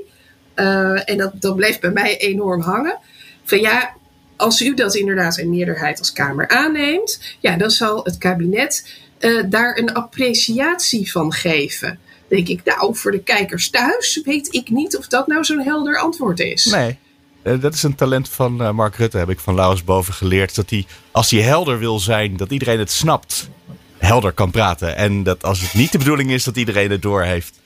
en 0.56 1.18
dat, 1.18 1.31
dat 1.42 1.56
bleef 1.56 1.80
bij 1.80 1.92
mij 1.92 2.18
enorm 2.18 2.62
hangen, 2.62 2.98
van 3.44 3.60
ja, 3.60 3.94
als 4.36 4.62
u 4.62 4.74
dat 4.74 4.96
inderdaad 4.96 5.38
in 5.38 5.50
meerderheid 5.50 6.00
als 6.00 6.13
Kamer 6.13 6.48
aanneemt, 6.48 7.38
ja, 7.40 7.57
dan 7.57 7.69
zal 7.69 8.04
het 8.04 8.18
kabinet 8.18 8.98
uh, 9.19 9.44
daar 9.50 9.78
een 9.78 9.94
appreciatie 9.94 11.12
van 11.12 11.34
geven. 11.34 12.00
Denk 12.28 12.48
ik, 12.48 12.62
nou, 12.63 12.96
voor 12.96 13.12
de 13.12 13.24
kijkers 13.24 13.69
thuis 13.69 14.22
weet 14.24 14.54
ik 14.54 14.69
niet 14.69 14.98
of 14.98 15.07
dat 15.07 15.28
nou 15.28 15.44
zo'n 15.44 15.62
helder 15.62 15.98
antwoord 15.98 16.40
is. 16.40 16.66
Nee. 16.66 16.98
Uh, 17.44 17.62
dat 17.62 17.74
is 17.74 17.84
een 17.84 17.96
talent 17.96 18.30
van 18.30 18.75
Mark 18.75 18.96
Rutte, 18.96 19.18
heb 19.18 19.30
ik 19.30 19.40
van 19.40 19.56
Laurens 19.56 19.84
Boven 19.84 20.13
geleerd. 20.13 20.56
Dat 20.56 20.69
hij, 20.69 20.86
als 21.12 21.31
hij 21.31 21.42
helder 21.42 21.80
wil 21.80 22.00
zijn, 22.00 22.38
dat 22.38 22.52
iedereen 22.52 22.80
het 22.80 22.92
snapt, 22.92 23.50
helder 23.98 24.31
kan 24.31 24.52
praten. 24.52 24.96
En 24.96 25.24
dat 25.24 25.44
als 25.44 25.62
het 25.62 25.74
niet 25.74 25.92
de 25.92 25.98
bedoeling 25.98 26.31
is, 26.31 26.44
dat 26.44 26.56
iedereen 26.56 26.92
het 26.92 27.02
door 27.02 27.24
heeft. 27.24 27.60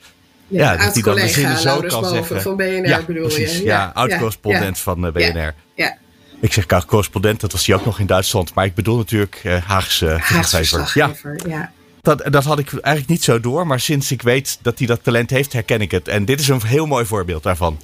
Ja, 0.50 0.72
ja 0.72 0.84
dat 0.84 0.94
hij 0.94 1.02
dan 1.02 1.14
de 1.14 1.28
zinnen 1.28 1.58
zo 1.58 1.80
kan 1.80 2.04
zeggen. 2.04 2.42
Van 2.42 2.56
BNR 2.56 2.86
ja, 2.86 3.02
bedoel 3.02 3.26
precies, 3.26 3.56
je? 3.56 3.64
Ja, 3.64 3.76
ja 3.76 3.90
oud-correspondent 3.94 4.78
van 4.78 5.04
uh, 5.04 5.12
BNR. 5.12 5.54
ja. 5.74 5.98
Ik 6.40 6.52
zeg 6.52 6.84
correspondent, 6.86 7.40
dat 7.40 7.52
was 7.52 7.66
hij 7.66 7.76
ook 7.76 7.84
nog 7.84 7.98
in 7.98 8.06
Duitsland. 8.06 8.54
Maar 8.54 8.64
ik 8.64 8.74
bedoel 8.74 8.96
natuurlijk 8.96 9.40
uh, 9.44 9.56
Haagse 9.64 10.16
verslaggever. 10.20 11.40
Ja. 11.44 11.48
ja. 11.48 11.72
Dat, 12.02 12.22
dat 12.32 12.44
had 12.44 12.58
ik 12.58 12.72
eigenlijk 12.72 13.08
niet 13.08 13.24
zo 13.24 13.40
door. 13.40 13.66
Maar 13.66 13.80
sinds 13.80 14.12
ik 14.12 14.22
weet 14.22 14.58
dat 14.62 14.78
hij 14.78 14.86
dat 14.86 15.04
talent 15.04 15.30
heeft, 15.30 15.52
herken 15.52 15.80
ik 15.80 15.90
het. 15.90 16.08
En 16.08 16.24
dit 16.24 16.40
is 16.40 16.48
een 16.48 16.62
heel 16.66 16.86
mooi 16.86 17.04
voorbeeld 17.04 17.42
daarvan. 17.42 17.80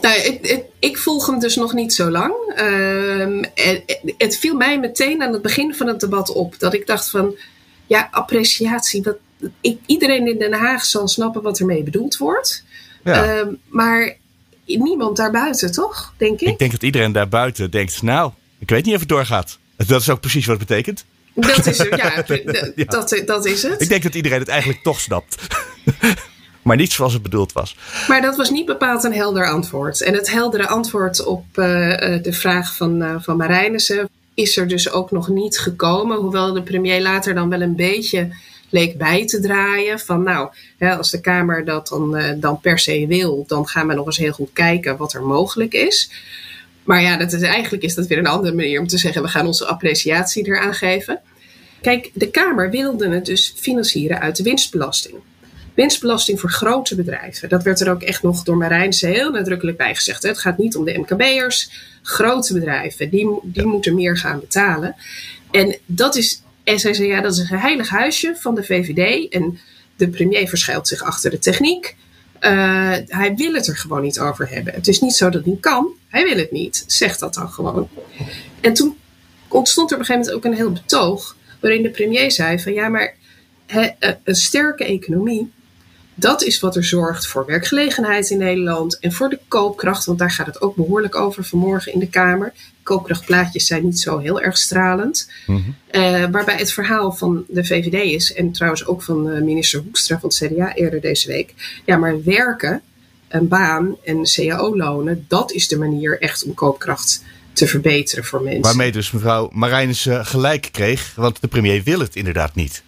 Nou, 0.00 0.20
ik, 0.20 0.40
ik, 0.40 0.62
ik 0.78 0.98
volg 0.98 1.26
hem 1.26 1.38
dus 1.38 1.56
nog 1.56 1.72
niet 1.72 1.94
zo 1.94 2.10
lang. 2.10 2.34
Um, 2.58 3.44
het, 3.54 4.00
het 4.18 4.38
viel 4.38 4.54
mij 4.54 4.78
meteen 4.78 5.22
aan 5.22 5.32
het 5.32 5.42
begin 5.42 5.74
van 5.74 5.86
het 5.86 6.00
debat 6.00 6.32
op. 6.32 6.58
Dat 6.58 6.74
ik 6.74 6.86
dacht 6.86 7.10
van, 7.10 7.34
ja, 7.86 8.08
appreciatie. 8.10 9.02
Wat, 9.02 9.16
ik, 9.60 9.78
iedereen 9.86 10.26
in 10.26 10.38
Den 10.38 10.52
Haag 10.52 10.84
zal 10.84 11.08
snappen 11.08 11.42
wat 11.42 11.58
ermee 11.58 11.82
bedoeld 11.82 12.16
wordt. 12.16 12.64
Ja. 13.04 13.38
Um, 13.38 13.58
maar 13.68 14.16
niemand 14.64 15.16
daarbuiten, 15.16 15.72
toch? 15.72 16.14
Denk 16.16 16.40
ik. 16.40 16.48
Ik 16.48 16.58
denk 16.58 16.72
dat 16.72 16.82
iedereen 16.82 17.12
daarbuiten 17.12 17.70
denkt, 17.70 18.02
nou, 18.02 18.32
ik 18.58 18.70
weet 18.70 18.84
niet 18.84 18.94
of 18.94 19.00
het 19.00 19.08
doorgaat. 19.08 19.58
Dat 19.76 20.00
is 20.00 20.10
ook 20.10 20.20
precies 20.20 20.46
wat 20.46 20.58
het 20.58 20.68
betekent. 20.68 21.04
Dat 21.34 21.66
is, 21.66 21.78
het, 21.78 21.96
ja, 21.96 22.24
ja. 22.74 22.84
Dat, 22.84 23.22
dat 23.26 23.46
is 23.46 23.62
het. 23.62 23.80
Ik 23.80 23.88
denk 23.88 24.02
dat 24.02 24.14
iedereen 24.14 24.38
het 24.38 24.48
eigenlijk 24.48 24.82
toch 24.82 25.00
snapt. 25.00 25.36
maar 26.62 26.76
niet 26.76 26.92
zoals 26.92 27.12
het 27.12 27.22
bedoeld 27.22 27.52
was. 27.52 27.76
Maar 28.08 28.22
dat 28.22 28.36
was 28.36 28.50
niet 28.50 28.66
bepaald 28.66 29.04
een 29.04 29.14
helder 29.14 29.50
antwoord. 29.50 30.02
En 30.02 30.14
het 30.14 30.30
heldere 30.30 30.68
antwoord 30.68 31.24
op 31.24 31.44
uh, 31.44 31.64
de 32.22 32.32
vraag 32.32 32.76
van, 32.76 33.02
uh, 33.02 33.14
van 33.18 33.36
Marijnissen 33.36 34.08
is 34.34 34.56
er 34.56 34.68
dus 34.68 34.90
ook 34.90 35.10
nog 35.10 35.28
niet 35.28 35.58
gekomen. 35.58 36.16
Hoewel 36.16 36.52
de 36.52 36.62
premier 36.62 37.02
later 37.02 37.34
dan 37.34 37.48
wel 37.48 37.60
een 37.60 37.76
beetje 37.76 38.30
leek 38.70 38.98
bij 38.98 39.26
te 39.26 39.40
draaien. 39.40 39.98
Van 39.98 40.22
nou, 40.22 40.50
hè, 40.78 40.96
als 40.96 41.10
de 41.10 41.20
Kamer 41.20 41.64
dat 41.64 41.88
dan, 41.88 42.16
uh, 42.16 42.32
dan 42.36 42.60
per 42.60 42.78
se 42.78 43.06
wil, 43.06 43.44
dan 43.46 43.66
gaan 43.66 43.86
we 43.86 43.94
nog 43.94 44.06
eens 44.06 44.16
heel 44.16 44.32
goed 44.32 44.52
kijken 44.52 44.96
wat 44.96 45.12
er 45.12 45.22
mogelijk 45.22 45.72
is. 45.72 46.10
Maar 46.84 47.02
ja, 47.02 47.16
dat 47.16 47.32
is, 47.32 47.42
eigenlijk 47.42 47.82
is 47.82 47.94
dat 47.94 48.06
weer 48.06 48.18
een 48.18 48.26
andere 48.26 48.54
manier 48.54 48.80
om 48.80 48.86
te 48.86 48.98
zeggen: 48.98 49.22
we 49.22 49.28
gaan 49.28 49.46
onze 49.46 49.66
appreciatie 49.66 50.46
eraan 50.46 50.74
geven. 50.74 51.20
Kijk, 51.80 52.10
de 52.14 52.30
Kamer 52.30 52.70
wilde 52.70 53.08
het 53.08 53.24
dus 53.24 53.54
financieren 53.56 54.20
uit 54.20 54.36
de 54.36 54.42
winstbelasting. 54.42 55.14
Winstbelasting 55.74 56.40
voor 56.40 56.50
grote 56.50 56.94
bedrijven. 56.94 57.48
Dat 57.48 57.62
werd 57.62 57.80
er 57.80 57.90
ook 57.90 58.02
echt 58.02 58.22
nog 58.22 58.42
door 58.42 58.56
Marijnse 58.56 59.06
heel 59.06 59.30
nadrukkelijk 59.30 59.76
bij 59.76 59.94
gezegd. 59.94 60.22
Het 60.22 60.38
gaat 60.38 60.58
niet 60.58 60.76
om 60.76 60.84
de 60.84 60.98
MKB'ers. 60.98 61.70
Grote 62.02 62.52
bedrijven, 62.52 63.10
die, 63.10 63.40
die 63.42 63.66
moeten 63.66 63.94
meer 63.94 64.16
gaan 64.16 64.40
betalen. 64.40 64.96
En 65.50 65.76
dat 65.86 66.16
is 66.16 66.42
en 66.68 66.78
zij 66.78 66.94
zei, 66.94 67.08
ja, 67.08 67.20
dat 67.20 67.32
is 67.32 67.38
een 67.38 67.58
heilig 67.58 67.88
huisje 67.88 68.36
van 68.36 68.54
de 68.54 68.64
VVD. 68.64 69.32
En 69.32 69.58
de 69.96 70.08
premier 70.08 70.48
verschuilt 70.48 70.88
zich 70.88 71.02
achter 71.02 71.30
de 71.30 71.38
techniek. 71.38 71.96
Uh, 72.40 72.96
hij 73.06 73.34
wil 73.36 73.54
het 73.54 73.66
er 73.66 73.76
gewoon 73.76 74.02
niet 74.02 74.20
over 74.20 74.50
hebben. 74.50 74.74
Het 74.74 74.88
is 74.88 75.00
niet 75.00 75.14
zo 75.14 75.30
dat 75.30 75.44
hij 75.44 75.56
kan. 75.60 75.88
Hij 76.08 76.24
wil 76.24 76.36
het 76.36 76.52
niet. 76.52 76.84
Zeg 76.86 77.18
dat 77.18 77.34
dan 77.34 77.48
gewoon. 77.48 77.88
En 78.60 78.72
toen 78.72 78.96
ontstond 79.48 79.90
er 79.90 79.96
op 79.96 80.00
een 80.00 80.06
gegeven 80.06 80.32
moment 80.32 80.46
ook 80.46 80.52
een 80.52 80.58
heel 80.58 80.72
betoog 80.72 81.36
waarin 81.60 81.82
de 81.82 81.90
premier 81.90 82.32
zei 82.32 82.58
van 82.58 82.72
ja, 82.72 82.88
maar 82.88 83.14
een 84.24 84.34
sterke 84.34 84.84
economie, 84.84 85.52
dat 86.20 86.42
is 86.42 86.60
wat 86.60 86.76
er 86.76 86.84
zorgt 86.84 87.26
voor 87.26 87.46
werkgelegenheid 87.46 88.30
in 88.30 88.38
Nederland 88.38 88.98
en 88.98 89.12
voor 89.12 89.28
de 89.28 89.38
koopkracht, 89.48 90.04
want 90.04 90.18
daar 90.18 90.30
gaat 90.30 90.46
het 90.46 90.60
ook 90.60 90.76
behoorlijk 90.76 91.14
over 91.14 91.44
vanmorgen 91.44 91.92
in 91.92 91.98
de 91.98 92.08
Kamer. 92.08 92.52
Koopkrachtplaatjes 92.82 93.66
zijn 93.66 93.84
niet 93.84 94.00
zo 94.00 94.18
heel 94.18 94.40
erg 94.40 94.58
stralend. 94.58 95.30
Mhm. 95.46 95.60
Eh, 95.90 96.24
waarbij 96.30 96.56
het 96.56 96.72
verhaal 96.72 97.12
van 97.12 97.44
de 97.48 97.64
VVD 97.64 98.12
is, 98.12 98.32
en 98.32 98.52
trouwens 98.52 98.86
ook 98.86 99.02
van 99.02 99.28
uh, 99.28 99.42
minister 99.42 99.80
Hoekstra 99.80 100.18
van 100.18 100.28
het 100.28 100.38
CDA 100.38 100.74
eerder 100.74 101.00
deze 101.00 101.28
week. 101.28 101.80
Ja, 101.84 101.96
maar 101.96 102.22
werken, 102.22 102.82
een 103.28 103.48
baan 103.48 103.96
en 104.04 104.22
cao-lonen, 104.22 105.24
dat 105.28 105.52
is 105.52 105.68
de 105.68 105.78
manier 105.78 106.20
echt 106.20 106.44
om 106.44 106.54
koopkracht 106.54 107.22
te 107.52 107.66
verbeteren 107.66 108.24
voor 108.24 108.42
mensen. 108.42 108.62
Waarmee 108.62 108.92
dus 108.92 109.10
mevrouw 109.10 109.50
Marijnissen 109.52 110.26
gelijk 110.26 110.68
kreeg, 110.72 111.12
want 111.16 111.40
de 111.40 111.48
premier 111.48 111.82
wil 111.82 112.00
het 112.00 112.16
inderdaad 112.16 112.54
niet. 112.54 112.82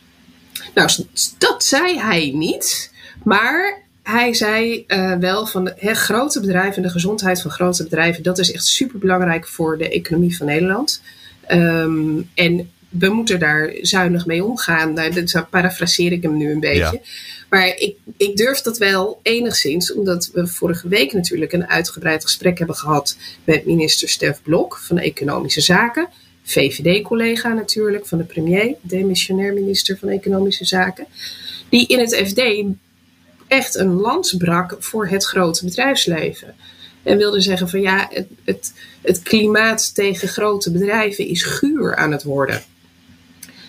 Nou, 0.75 0.90
dat 1.38 1.64
zei 1.64 1.99
hij 1.99 2.30
niet. 2.34 2.89
Maar 3.25 3.83
hij 4.02 4.35
zei 4.35 4.85
uh, 4.87 5.16
wel 5.16 5.47
van 5.47 5.64
de, 5.64 5.95
grote 5.95 6.40
bedrijven, 6.40 6.83
de 6.83 6.90
gezondheid 6.90 7.42
van 7.42 7.50
grote 7.50 7.83
bedrijven, 7.83 8.23
dat 8.23 8.38
is 8.38 8.52
echt 8.52 8.64
super 8.64 8.99
belangrijk 8.99 9.49
voor 9.49 9.78
de 9.78 9.88
economie 9.88 10.37
van 10.37 10.47
Nederland. 10.47 11.02
Um, 11.49 12.30
en 12.35 12.71
we 12.88 13.09
moeten 13.09 13.38
daar 13.38 13.75
zuinig 13.80 14.26
mee 14.26 14.45
omgaan. 14.45 14.92
Nou, 14.92 15.25
dat 15.25 15.50
parafraseer 15.50 16.12
ik 16.12 16.23
hem 16.23 16.37
nu 16.37 16.50
een 16.52 16.61
beetje. 16.61 17.00
Maar 17.49 17.66
ik, 17.66 17.97
ik 18.16 18.37
durf 18.37 18.61
dat 18.61 18.78
wel 18.78 19.21
enigszins, 19.23 19.92
omdat 19.92 20.30
we 20.33 20.47
vorige 20.47 20.88
week 20.88 21.12
natuurlijk 21.12 21.52
een 21.52 21.69
uitgebreid 21.69 22.25
gesprek 22.25 22.59
hebben 22.59 22.76
gehad 22.76 23.16
met 23.45 23.66
minister 23.66 24.09
Stef 24.09 24.42
Blok 24.42 24.76
van 24.76 24.99
Economische 24.99 25.61
Zaken. 25.61 26.09
VVD-collega 26.42 27.52
natuurlijk 27.52 28.07
van 28.07 28.19
de 28.19 28.25
premier, 28.25 28.75
demissionair 28.80 29.52
minister 29.52 29.99
van 29.99 30.09
Economische 30.09 30.64
Zaken. 30.64 31.07
Die 31.69 31.87
in 31.87 31.99
het 31.99 32.14
FD 32.16 32.64
echt 33.50 33.76
een 33.76 33.92
lans 33.92 34.35
brak 34.37 34.76
voor 34.78 35.09
het 35.09 35.25
grote 35.25 35.64
bedrijfsleven. 35.64 36.54
En 37.02 37.16
wilde 37.16 37.40
zeggen 37.40 37.69
van 37.69 37.80
ja, 37.80 38.09
het, 38.11 38.26
het, 38.45 38.73
het 39.02 39.23
klimaat 39.23 39.95
tegen 39.95 40.28
grote 40.28 40.71
bedrijven 40.71 41.26
is 41.26 41.42
guur 41.42 41.97
aan 41.97 42.12
het 42.12 42.23
worden. 42.23 42.62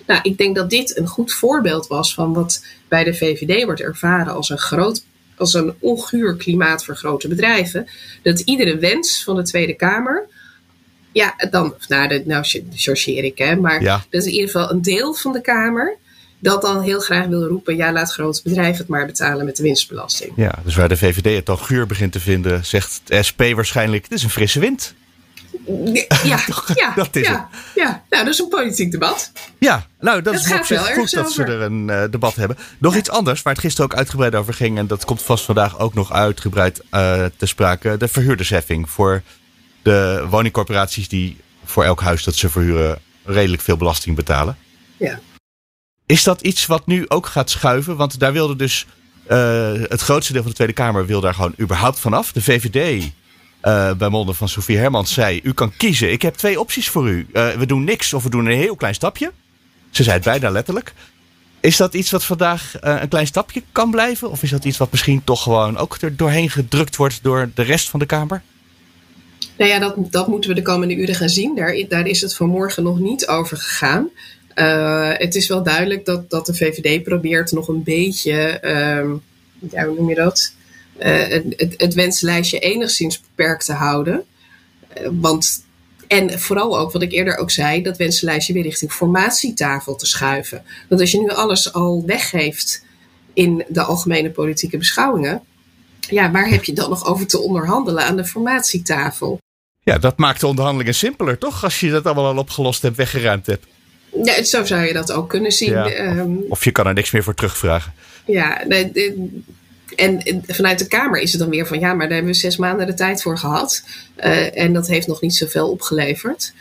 Nou, 0.08 0.20
ik 0.24 0.38
denk 0.38 0.56
dat 0.56 0.70
dit 0.70 0.98
een 0.98 1.08
goed 1.08 1.34
voorbeeld 1.34 1.88
was 1.88 2.14
van 2.14 2.34
wat 2.34 2.66
bij 2.88 3.04
de 3.04 3.14
VVD 3.14 3.64
wordt 3.64 3.82
ervaren 3.82 4.34
als 4.34 4.50
een 4.50 4.58
groot 4.58 5.04
als 5.36 5.54
een 5.54 5.74
onguur 5.80 6.36
klimaat 6.36 6.86
voor 6.86 6.98
grote 6.98 7.28
bedrijven. 7.28 7.88
Dat 8.24 8.40
iedere 8.40 8.78
wens 8.78 9.24
van 9.24 9.36
de 9.36 9.44
Tweede 9.44 9.74
Kamer. 9.74 10.28
Ja, 11.12 11.36
dan, 11.50 11.74
nou, 11.88 12.24
nou 12.26 12.46
chargeer 12.74 13.24
ik, 13.24 13.38
hè, 13.38 13.56
maar 13.56 13.84
dat 13.84 14.22
is 14.22 14.26
in 14.26 14.32
ieder 14.32 14.50
geval 14.50 14.72
een 14.72 14.82
deel 14.82 15.14
van 15.14 15.34
de 15.34 15.42
Kamer 15.42 15.98
dat 16.42 16.62
dan 16.62 16.82
heel 16.82 17.00
graag 17.00 17.28
wil 17.28 17.48
roepen: 17.48 17.76
ja, 17.76 17.92
laat 17.92 18.12
grote 18.14 18.42
bedrijven 18.44 18.78
het 18.78 18.88
maar 18.88 19.06
betalen 19.06 19.46
met 19.46 19.56
de 19.56 19.64
winstbelasting. 19.64 20.32
Ja, 20.36 20.54
dus 20.64 20.76
waar 20.76 20.90
de 20.90 20.98
VVD 20.98 21.36
het 21.36 21.50
al 21.50 21.58
guur 21.58 21.88
begint 21.88 22.12
te 22.12 22.20
vinden, 22.20 22.66
zegt 22.66 23.02
de 23.04 23.24
SP 23.28 23.42
waarschijnlijk: 23.56 24.04
het 24.04 24.12
is 24.12 24.24
een 24.24 24.30
frisse 24.30 24.60
wind. 24.60 24.94
Ja, 26.24 26.40
ja, 26.76 26.94
dat 26.96 27.16
is 27.16 27.28
ja, 27.28 27.50
het. 27.52 27.60
ja. 27.76 28.04
Nou, 28.10 28.24
dat 28.24 28.34
is 28.34 28.40
een 28.40 28.48
politiek 28.48 28.92
debat. 28.92 29.32
Ja, 29.58 29.86
nou, 30.00 30.22
dat, 30.22 30.34
is 30.34 30.52
op 30.52 30.64
zich 30.64 30.94
goed 30.94 31.12
dat 31.12 31.32
ze 31.32 31.44
er 31.44 31.62
een 31.62 31.88
uh, 31.88 32.04
debat 32.10 32.36
hebben. 32.36 32.58
Nog 32.78 32.96
iets 32.96 33.10
anders, 33.10 33.42
waar 33.42 33.54
het 33.54 33.62
gisteren 33.62 33.92
ook 33.92 33.98
uitgebreid 33.98 34.36
over 34.36 34.54
ging, 34.54 34.78
en 34.78 34.88
dat 34.88 35.06
komt 35.06 35.22
vast 35.22 35.46
vandaag 35.46 35.80
ook 35.80 35.94
nog 35.94 36.12
uitgebreid 36.12 36.80
uh, 36.80 37.26
te 37.38 37.46
sprake: 37.46 37.98
de 37.98 38.08
verhuurdersheffing 38.08 38.90
voor 38.90 39.22
de 39.82 40.26
woningcorporaties 40.30 41.08
die 41.08 41.38
voor 41.64 41.84
elk 41.84 42.02
huis 42.02 42.24
dat 42.24 42.36
ze 42.36 42.50
verhuren 42.50 43.00
redelijk 43.24 43.62
veel 43.62 43.78
belasting 43.78 44.16
betalen. 44.16 44.58
Ja. 44.98 45.20
Is 46.12 46.24
dat 46.24 46.42
iets 46.42 46.66
wat 46.66 46.86
nu 46.86 47.06
ook 47.08 47.26
gaat 47.26 47.50
schuiven? 47.50 47.96
Want 47.96 48.20
daar 48.20 48.34
wilde 48.34 48.56
dus 48.56 48.86
uh, 49.30 49.72
het 49.74 50.02
grootste 50.02 50.34
deel 50.34 50.42
van 50.42 50.50
de 50.52 50.56
Tweede 50.56 50.74
Kamer 50.74 51.06
wil 51.06 51.22
daar 51.22 51.34
gewoon 51.34 51.54
überhaupt 51.60 52.00
vanaf. 52.00 52.32
De 52.32 52.42
VVD 52.42 53.04
uh, 53.64 53.94
bij 53.94 54.10
monden 54.10 54.36
van 54.36 54.50
Sofie 54.50 54.78
Hermans 54.78 55.14
zei: 55.14 55.40
U 55.44 55.54
kan 55.54 55.74
kiezen. 55.78 56.12
Ik 56.12 56.22
heb 56.22 56.36
twee 56.36 56.60
opties 56.60 56.90
voor 56.90 57.10
u. 57.10 57.28
Uh, 57.34 57.50
we 57.50 57.66
doen 57.66 57.84
niks 57.84 58.14
of 58.14 58.24
we 58.24 58.30
doen 58.30 58.46
een 58.46 58.58
heel 58.58 58.76
klein 58.76 58.94
stapje. 58.94 59.32
Ze 59.90 60.04
zei 60.04 60.16
het 60.16 60.26
bijna 60.26 60.50
letterlijk. 60.50 60.94
Is 61.60 61.78
dat 61.78 61.94
iets 61.94 62.12
wat 62.12 62.24
vandaag 62.24 62.74
een 62.80 63.10
klein 63.10 63.28
stapje 63.28 63.64
kan 63.72 63.92
blijven? 63.92 64.32
Of 64.32 64.44
is 64.44 64.50
dat 64.50 64.66
iets 64.66 64.78
wat 64.78 64.92
misschien 64.92 65.24
toch 65.24 65.44
gewoon 65.44 65.78
ook 65.78 65.98
er 66.02 66.16
doorheen 66.16 66.50
gedrukt 66.50 66.96
wordt 66.96 67.20
door 67.24 67.50
de 67.54 67.62
rest 67.62 67.90
van 67.90 68.00
de 68.00 68.06
Kamer? 68.06 68.42
Nou 69.58 69.70
ja, 69.70 69.80
dat, 69.80 70.12
dat 70.12 70.28
moeten 70.28 70.50
we 70.50 70.56
de 70.56 70.62
komende 70.62 70.96
uren 70.96 71.16
gaan 71.16 71.30
zien. 71.30 71.56
Daar, 71.56 71.86
daar 71.88 72.06
is 72.06 72.22
het 72.22 72.36
vanmorgen 72.36 72.84
nog 72.84 73.00
niet 73.00 73.28
over 73.28 73.58
gegaan. 73.58 74.10
Uh, 74.56 75.12
het 75.14 75.36
is 75.36 75.48
wel 75.48 75.64
duidelijk 75.64 76.06
dat, 76.06 76.30
dat 76.30 76.46
de 76.46 76.54
VVD 76.54 77.04
probeert 77.04 77.52
nog 77.52 77.68
een 77.68 77.84
beetje, 77.84 78.60
uh, 78.64 79.12
ja, 79.72 79.86
hoe 79.86 79.96
noem 79.96 80.10
je 80.10 80.16
dat? 80.16 80.54
Uh, 81.00 81.28
het, 81.28 81.76
het, 81.78 81.94
wenslijstje 81.94 82.60
enigszins 82.60 83.22
beperkt 83.22 83.66
te 83.66 83.74
houden. 83.74 84.24
Uh, 84.98 85.08
want, 85.12 85.66
en 86.08 86.40
vooral 86.40 86.80
ook, 86.80 86.92
wat 86.92 87.02
ik 87.02 87.12
eerder 87.12 87.38
ook 87.38 87.52
zei, 87.52 87.82
dat 87.82 87.98
wenslijstje 87.98 88.54
weer 88.54 88.64
richting 88.64 88.92
formatietafel 88.92 89.96
te 89.96 90.06
schuiven. 90.06 90.64
Want 90.90 91.02
als 91.02 91.12
je 91.12 91.20
nu 91.20 91.30
alles 91.30 91.74
al 91.74 92.04
weggeeft 92.06 92.84
in 93.34 93.66
de 93.68 93.82
algemene 93.82 94.32
politieke 94.32 94.78
beschouwingen, 94.78 95.42
ja, 96.00 96.32
waar 96.32 96.50
heb 96.50 96.64
je 96.64 96.74
dan 96.74 96.90
nog 96.90 97.06
over 97.06 97.28
te 97.28 97.40
onderhandelen 97.40 98.06
aan 98.06 98.16
de 98.16 98.26
formatietafel? 98.26 99.40
Ja, 99.84 99.98
dat 99.98 100.18
maakt 100.18 100.40
de 100.40 100.48
onderhandelingen 100.48 100.96
simpeler, 100.96 101.38
toch? 101.38 101.64
Als 101.64 101.80
je 101.80 101.90
dat 101.90 102.06
allemaal 102.06 102.26
al 102.26 102.38
opgelost 102.38 102.82
hebt, 102.82 102.98
weggeruimd 102.98 103.46
hebt. 103.46 103.66
Ja, 104.24 104.44
zo 104.44 104.66
zou 104.66 104.82
je 104.82 104.94
dat 104.94 105.12
ook 105.12 105.30
kunnen 105.30 105.52
zien. 105.52 105.74
Ehm, 105.74 106.36
of 106.50 106.64
je 106.64 106.72
kan 106.72 106.88
er 106.88 106.94
niks 106.94 107.12
meer 107.12 107.24
voor 107.24 107.34
terugvragen. 107.34 107.94
Ja, 108.26 108.66
en 109.96 110.44
vanuit 110.48 110.80
de 110.80 110.88
Kamer 110.88 111.20
is 111.20 111.32
het 111.32 111.42
dan 111.42 111.50
weer 111.50 111.68
van 111.68 111.80
ja, 111.80 111.94
maar 111.94 112.06
daar 112.06 112.16
hebben 112.16 112.34
we 112.34 112.40
zes 112.40 112.58
maanden 112.58 112.88
de 112.88 112.94
tijd 112.94 113.22
voor 113.22 113.38
gehad. 113.38 113.84
Uh, 114.18 114.58
en 114.58 114.74
dat 114.74 114.88
heeft 114.88 115.08
nog 115.08 115.22
niet 115.22 115.36
zoveel 115.36 115.70
opgeleverd. 115.70 116.54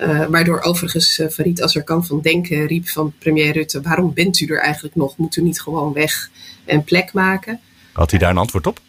Uh, 0.00 0.26
waardoor 0.26 0.60
overigens 0.60 1.18
uh, 1.18 1.28
Farid 1.28 1.62
Azarkan 1.62 2.06
van 2.06 2.20
Denken 2.20 2.66
riep 2.66 2.88
van 2.88 3.14
premier 3.18 3.52
Rutte: 3.52 3.80
waarom 3.80 4.12
bent 4.14 4.40
u 4.40 4.46
er 4.46 4.60
eigenlijk 4.60 4.94
nog? 4.94 5.16
Moet 5.16 5.36
u 5.36 5.42
niet 5.42 5.60
gewoon 5.60 5.92
weg 5.92 6.30
en 6.64 6.84
plek 6.84 7.12
maken? 7.12 7.60
Had 7.92 8.10
hij 8.10 8.18
daar 8.18 8.30
een 8.30 8.36
antwoord 8.36 8.66
op? 8.66 8.80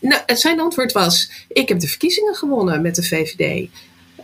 nou, 0.00 0.22
zijn 0.26 0.60
antwoord 0.60 0.92
was: 0.92 1.30
ik 1.48 1.68
heb 1.68 1.80
de 1.80 1.88
verkiezingen 1.88 2.34
gewonnen 2.34 2.82
met 2.82 2.94
de 2.94 3.02
VVD. 3.02 3.68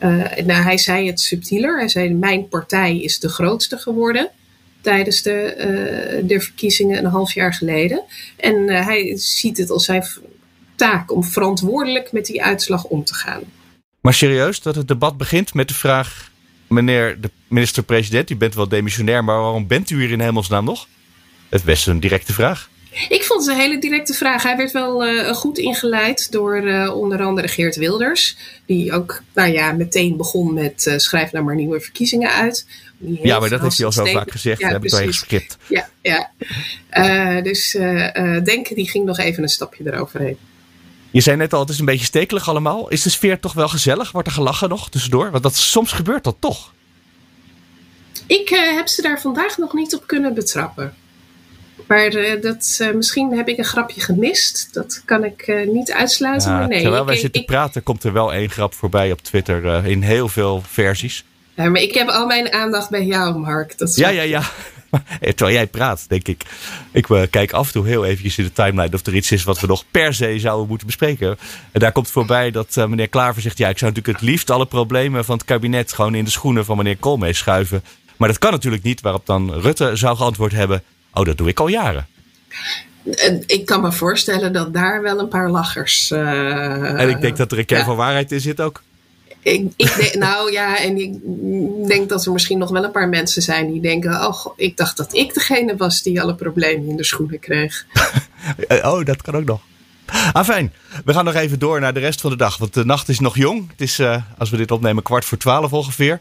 Uh, 0.01 0.45
nou, 0.45 0.63
hij 0.63 0.79
zei 0.79 1.07
het 1.07 1.21
subtieler. 1.21 1.79
Hij 1.79 1.89
zei: 1.89 2.15
Mijn 2.15 2.49
partij 2.49 3.01
is 3.01 3.19
de 3.19 3.29
grootste 3.29 3.79
geworden 3.79 4.31
tijdens 4.81 5.23
de, 5.23 5.55
uh, 5.59 6.29
de 6.29 6.41
verkiezingen 6.41 6.99
een 6.99 7.11
half 7.11 7.33
jaar 7.33 7.55
geleden. 7.55 8.03
En 8.37 8.55
uh, 8.55 8.87
hij 8.87 9.17
ziet 9.17 9.59
het 9.59 9.71
als 9.71 9.85
zijn 9.85 10.05
taak 10.75 11.13
om 11.13 11.25
verantwoordelijk 11.25 12.13
met 12.13 12.27
die 12.27 12.43
uitslag 12.43 12.85
om 12.85 13.05
te 13.05 13.15
gaan. 13.15 13.43
Maar 14.01 14.15
serieus, 14.15 14.61
dat 14.61 14.75
het 14.75 14.89
debat 14.89 15.17
begint 15.17 15.55
met 15.55 15.69
de 15.69 15.75
vraag: 15.75 16.31
Meneer 16.67 17.21
de 17.21 17.31
minister-president, 17.49 18.31
u 18.31 18.37
bent 18.37 18.55
wel 18.55 18.69
demissionair, 18.69 19.25
maar 19.25 19.41
waarom 19.41 19.67
bent 19.67 19.91
u 19.91 20.01
hier 20.01 20.11
in 20.11 20.21
hemelsnaam 20.21 20.65
nog? 20.65 20.89
Het 21.49 21.65
best 21.65 21.87
een 21.87 22.01
directe 22.01 22.33
vraag. 22.33 22.69
Ik 23.09 23.25
vond 23.25 23.47
het 23.47 23.55
een 23.55 23.61
hele 23.61 23.79
directe 23.79 24.15
vraag. 24.15 24.43
Hij 24.43 24.57
werd 24.57 24.73
wel 24.73 25.07
uh, 25.07 25.33
goed 25.33 25.59
ingeleid 25.59 26.33
door 26.33 26.63
uh, 26.63 26.97
onder 26.97 27.23
andere 27.23 27.49
Geert 27.49 27.77
Wilders. 27.77 28.37
Die 28.67 28.93
ook 28.93 29.23
nou 29.35 29.53
ja, 29.53 29.73
meteen 29.73 30.17
begon 30.17 30.55
met 30.55 30.87
uh, 30.87 30.99
schrijf 30.99 31.33
nou 31.33 31.45
maar 31.45 31.55
nieuwe 31.55 31.81
verkiezingen 31.81 32.31
uit. 32.31 32.67
Ja, 32.99 33.39
maar 33.41 33.49
dat 33.49 33.61
heeft 33.61 33.77
hij 33.77 33.87
al 33.87 33.93
zo 33.93 34.05
vaak 34.05 34.31
gezegd. 34.31 34.61
Ja, 34.61 34.69
heb 34.69 34.85
ik 34.85 34.91
wel 34.91 35.01
gescript. 35.01 35.57
Ja, 35.67 35.89
ja. 36.03 36.31
dus 37.41 37.71
Denken 38.45 38.75
die 38.75 38.91
ging 38.91 39.05
nog 39.05 39.19
even 39.19 39.43
een 39.43 39.49
stapje 39.49 39.93
eroverheen. 39.93 40.37
Je 41.11 41.21
zei 41.21 41.37
net 41.37 41.53
al, 41.53 41.61
het 41.61 41.69
is 41.69 41.79
een 41.79 41.85
beetje 41.85 42.05
stekelig 42.05 42.49
allemaal. 42.49 42.89
Is 42.89 43.03
de 43.03 43.11
sfeer 43.11 43.41
toch 43.41 43.53
wel 43.53 43.69
gezellig? 43.69 44.13
Wordt 44.13 44.29
er 44.29 44.35
gelachen 44.35 44.69
nog 44.69 44.91
tussendoor? 44.91 45.31
Want 45.31 45.43
dat, 45.43 45.57
soms 45.57 45.93
gebeurt 45.93 46.25
dat 46.25 46.37
toch. 46.39 46.73
Ik 48.27 48.49
heb 48.49 48.89
ze 48.89 49.03
daar 49.03 49.21
vandaag 49.21 49.59
nog 49.59 49.73
niet 49.73 49.95
op 49.95 50.07
kunnen 50.07 50.35
betrappen. 50.35 50.95
Maar 51.87 52.15
uh, 52.15 52.43
dat, 52.43 52.79
uh, 52.83 52.93
misschien 52.95 53.37
heb 53.37 53.49
ik 53.49 53.59
een 53.59 53.65
grapje 53.65 54.01
gemist. 54.01 54.69
Dat 54.73 55.03
kan 55.05 55.25
ik 55.25 55.47
uh, 55.47 55.69
niet 55.69 55.93
uitsluiten. 55.93 56.51
Ja, 56.51 56.59
maar 56.59 56.69
nee, 56.69 56.83
terwijl 56.83 57.05
wij 57.05 57.15
ik, 57.15 57.21
zitten 57.21 57.41
ik, 57.41 57.47
praten, 57.47 57.83
komt 57.83 58.05
er 58.05 58.13
wel 58.13 58.33
één 58.33 58.51
grap 58.51 58.75
voorbij 58.75 59.13
op 59.13 59.21
Twitter 59.21 59.87
in 59.87 60.03
heel 60.03 60.29
veel 60.29 60.63
versies. 60.67 61.25
Ja, 61.55 61.69
maar 61.69 61.81
ik 61.81 61.95
heb 61.95 62.09
al 62.09 62.27
mijn 62.27 62.53
aandacht 62.53 62.91
bij 62.91 63.05
jou, 63.05 63.39
Mark. 63.39 63.79
Dat 63.79 63.97
ja, 63.97 64.09
ja, 64.09 64.23
ja. 64.23 64.43
Terwijl 65.21 65.53
jij 65.57 65.67
praat, 65.67 66.09
denk 66.09 66.29
ik. 66.29 66.43
Ik 66.93 67.07
kijk 67.31 67.53
af 67.53 67.67
en 67.67 67.73
toe 67.73 67.87
heel 67.87 68.05
eventjes 68.05 68.39
in 68.39 68.45
de 68.45 68.53
timeline 68.53 68.95
of 68.95 69.07
er 69.07 69.15
iets 69.15 69.33
is 69.33 69.45
wat 69.45 69.61
we 69.61 69.67
nog 69.67 69.85
per 69.91 70.15
se 70.15 70.39
zouden 70.39 70.69
moeten 70.69 70.87
bespreken. 70.87 71.39
En 71.73 71.81
daar 71.81 71.93
komt 71.93 72.11
voorbij 72.11 72.51
dat 72.51 72.77
meneer 72.77 73.09
Klaver 73.09 73.43
zegt: 73.43 73.59
Ja, 73.59 73.69
ik 73.69 73.79
zou 73.79 73.91
natuurlijk 73.91 74.19
het 74.21 74.29
liefst 74.29 74.51
alle 74.51 74.67
problemen 74.67 75.25
van 75.25 75.37
het 75.37 75.47
kabinet 75.47 75.93
gewoon 75.93 76.15
in 76.15 76.25
de 76.25 76.31
schoenen 76.31 76.65
van 76.65 76.77
meneer 76.77 76.97
Koolmees 76.97 77.39
schuiven. 77.39 77.85
Maar 78.17 78.29
dat 78.29 78.39
kan 78.39 78.51
natuurlijk 78.51 78.83
niet, 78.83 79.01
waarop 79.01 79.27
dan 79.27 79.53
Rutte 79.53 79.97
zou 79.97 80.17
geantwoord 80.17 80.53
hebben: 80.53 80.83
Oh, 81.17 81.25
dat 81.25 81.39
doe 81.39 81.49
ik 81.49 81.61
al 81.61 81.69
jaren. 81.69 82.07
Ik 83.47 83.67
kan 83.67 83.81
me 83.81 83.93
voorstellen 83.93 84.53
dat 84.53 84.73
daar 84.73 85.03
wel 85.03 85.19
een 85.19 85.29
paar 85.29 85.51
lachers. 85.51 86.11
Uh, 86.11 87.01
en 87.01 87.09
ik 87.09 87.21
denk 87.21 87.37
dat 87.37 87.53
er 87.53 87.59
een 87.59 87.65
kern 87.65 87.85
van 87.85 87.97
waarheid 87.97 88.33
in 88.33 88.41
zit 88.41 88.61
ook. 88.61 88.83
Ik, 89.41 89.73
ik 89.77 89.97
denk, 89.97 90.15
nou 90.25 90.53
ja, 90.53 90.79
en 90.79 90.97
ik 90.97 91.19
denk 91.89 92.09
dat 92.09 92.27
er 92.27 92.33
misschien 92.33 92.59
nog 92.59 92.71
wel 92.71 92.85
een 92.85 92.91
paar 92.91 93.09
mensen 93.09 93.43
zijn 93.43 93.73
die 93.73 93.81
denken: 93.81 94.27
Oh, 94.27 94.47
ik 94.57 94.77
dacht 94.77 94.97
dat 94.97 95.15
ik 95.15 95.35
degene 95.35 95.77
was 95.77 96.03
die 96.03 96.23
alle 96.23 96.35
problemen 96.35 96.89
in 96.89 96.97
de 96.97 97.05
schoenen 97.05 97.39
kreeg. 97.39 97.87
oh, 98.83 99.05
dat 99.05 99.23
kan 99.23 99.35
ook 99.35 99.45
nog. 99.45 99.61
Ah, 100.33 100.45
fijn. 100.45 100.73
We 101.05 101.13
gaan 101.13 101.25
nog 101.25 101.35
even 101.35 101.59
door 101.59 101.81
naar 101.81 101.95
de 101.95 102.01
rest 102.01 102.21
van 102.21 102.31
de 102.31 102.37
dag. 102.37 102.57
Want 102.57 102.75
de 102.75 102.85
nacht 102.85 103.09
is 103.09 103.21
nog 103.21 103.37
jong. 103.37 103.71
Het 103.71 103.81
is, 103.81 103.99
uh, 103.99 104.23
als 104.39 104.51
we 104.51 104.57
dit 104.57 104.71
opnemen, 104.71 105.03
kwart 105.03 105.25
voor 105.25 105.39
twaalf 105.39 105.73
ongeveer. 105.73 106.21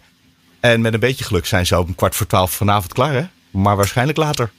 En 0.60 0.82
met 0.82 0.94
een 0.94 1.00
beetje 1.00 1.24
geluk 1.24 1.46
zijn 1.46 1.66
ze 1.66 1.80
om 1.80 1.96
kwart 1.96 2.16
voor 2.16 2.28
twaalf 2.28 2.52
vanavond 2.52 2.94
klaar, 2.94 3.14
hè? 3.14 3.26
Maar 3.52 3.76
waarschijnlijk 3.76 4.18
later. 4.18 4.52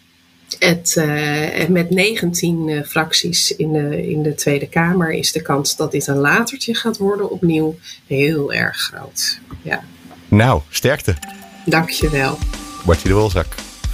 Het, 0.59 0.95
uh, 0.99 1.67
met 1.69 1.91
19 1.91 2.69
uh, 2.69 2.83
fracties 2.83 3.57
in 3.57 3.73
de, 3.73 4.09
in 4.09 4.23
de 4.23 4.35
Tweede 4.35 4.69
Kamer 4.69 5.12
is 5.12 5.33
de 5.33 5.43
kans 5.43 5.76
dat 5.76 5.93
dit 5.93 6.07
een 6.07 6.17
latertje 6.17 6.75
gaat 6.75 6.97
worden 6.97 7.31
opnieuw 7.31 7.76
heel 8.07 8.53
erg 8.53 8.76
groot. 8.76 9.41
Ja. 9.62 9.85
Nou, 10.29 10.61
sterkte. 10.71 11.17
Dankjewel. 11.65 12.38
Bartje 12.85 13.09
de 13.09 13.15
Wolzak 13.15 13.47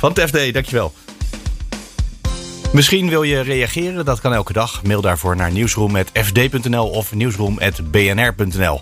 van 0.02 0.12
het 0.14 0.20
FD, 0.20 0.52
dankjewel. 0.52 0.92
Misschien 2.72 3.08
wil 3.08 3.22
je 3.22 3.40
reageren, 3.40 4.04
dat 4.04 4.20
kan 4.20 4.32
elke 4.32 4.52
dag. 4.52 4.82
Mail 4.82 5.00
daarvoor 5.00 5.36
naar 5.36 5.52
nieuwsroom.fd.nl 5.52 6.88
of 6.88 7.14
nieuwsroom.bnr.nl. 7.14 8.80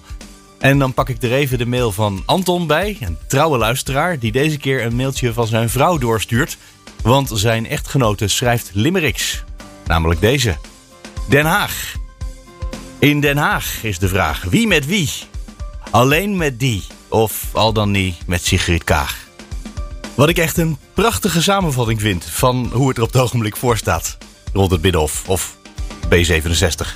En 0.59 0.79
dan 0.79 0.95
pak 0.95 1.09
ik 1.09 1.23
er 1.23 1.33
even 1.33 1.59
de 1.59 1.67
mail 1.67 1.93
van 1.93 2.23
Anton 2.27 2.67
bij, 2.67 2.97
een 3.01 3.19
trouwe 3.29 3.59
luisteraar, 3.59 4.19
die 4.19 4.33
deze 4.33 4.59
keer 4.59 4.85
een 4.85 4.97
mailtje 4.97 5.33
van 5.33 5.47
zijn 5.47 5.69
vrouw 5.69 5.99
doorstuurt. 5.99 6.57
Want 7.03 7.31
zijn 7.35 7.67
echtgenote 7.67 8.29
schrijft 8.29 8.71
limericks. 8.73 9.45
Namelijk 9.87 10.21
deze. 10.21 10.57
Den 11.29 11.45
Haag. 11.45 11.95
In 12.99 13.21
Den 13.21 13.37
Haag 13.37 13.83
is 13.83 13.99
de 13.99 14.09
vraag: 14.09 14.43
wie 14.43 14.67
met 14.67 14.87
wie? 14.87 15.11
Alleen 15.91 16.37
met 16.37 16.59
die, 16.59 16.83
of 17.09 17.45
al 17.53 17.73
dan 17.73 17.91
niet 17.91 18.17
met 18.27 18.45
Sigrid 18.45 18.85
Kaag. 18.85 19.17
Wat 20.15 20.29
ik 20.29 20.39
echt 20.39 20.57
een 20.57 20.79
prachtige 20.95 21.43
samenvatting 21.43 22.01
vind 22.01 22.25
van 22.25 22.71
hoe 22.73 22.89
het 22.89 22.97
er 22.97 23.03
op 23.03 23.13
het 23.13 23.23
ogenblik 23.23 23.57
voor 23.57 23.77
staat. 23.77 24.19
Rond 24.53 24.71
het 24.71 24.97
of 25.27 25.57
B67. 26.15 26.87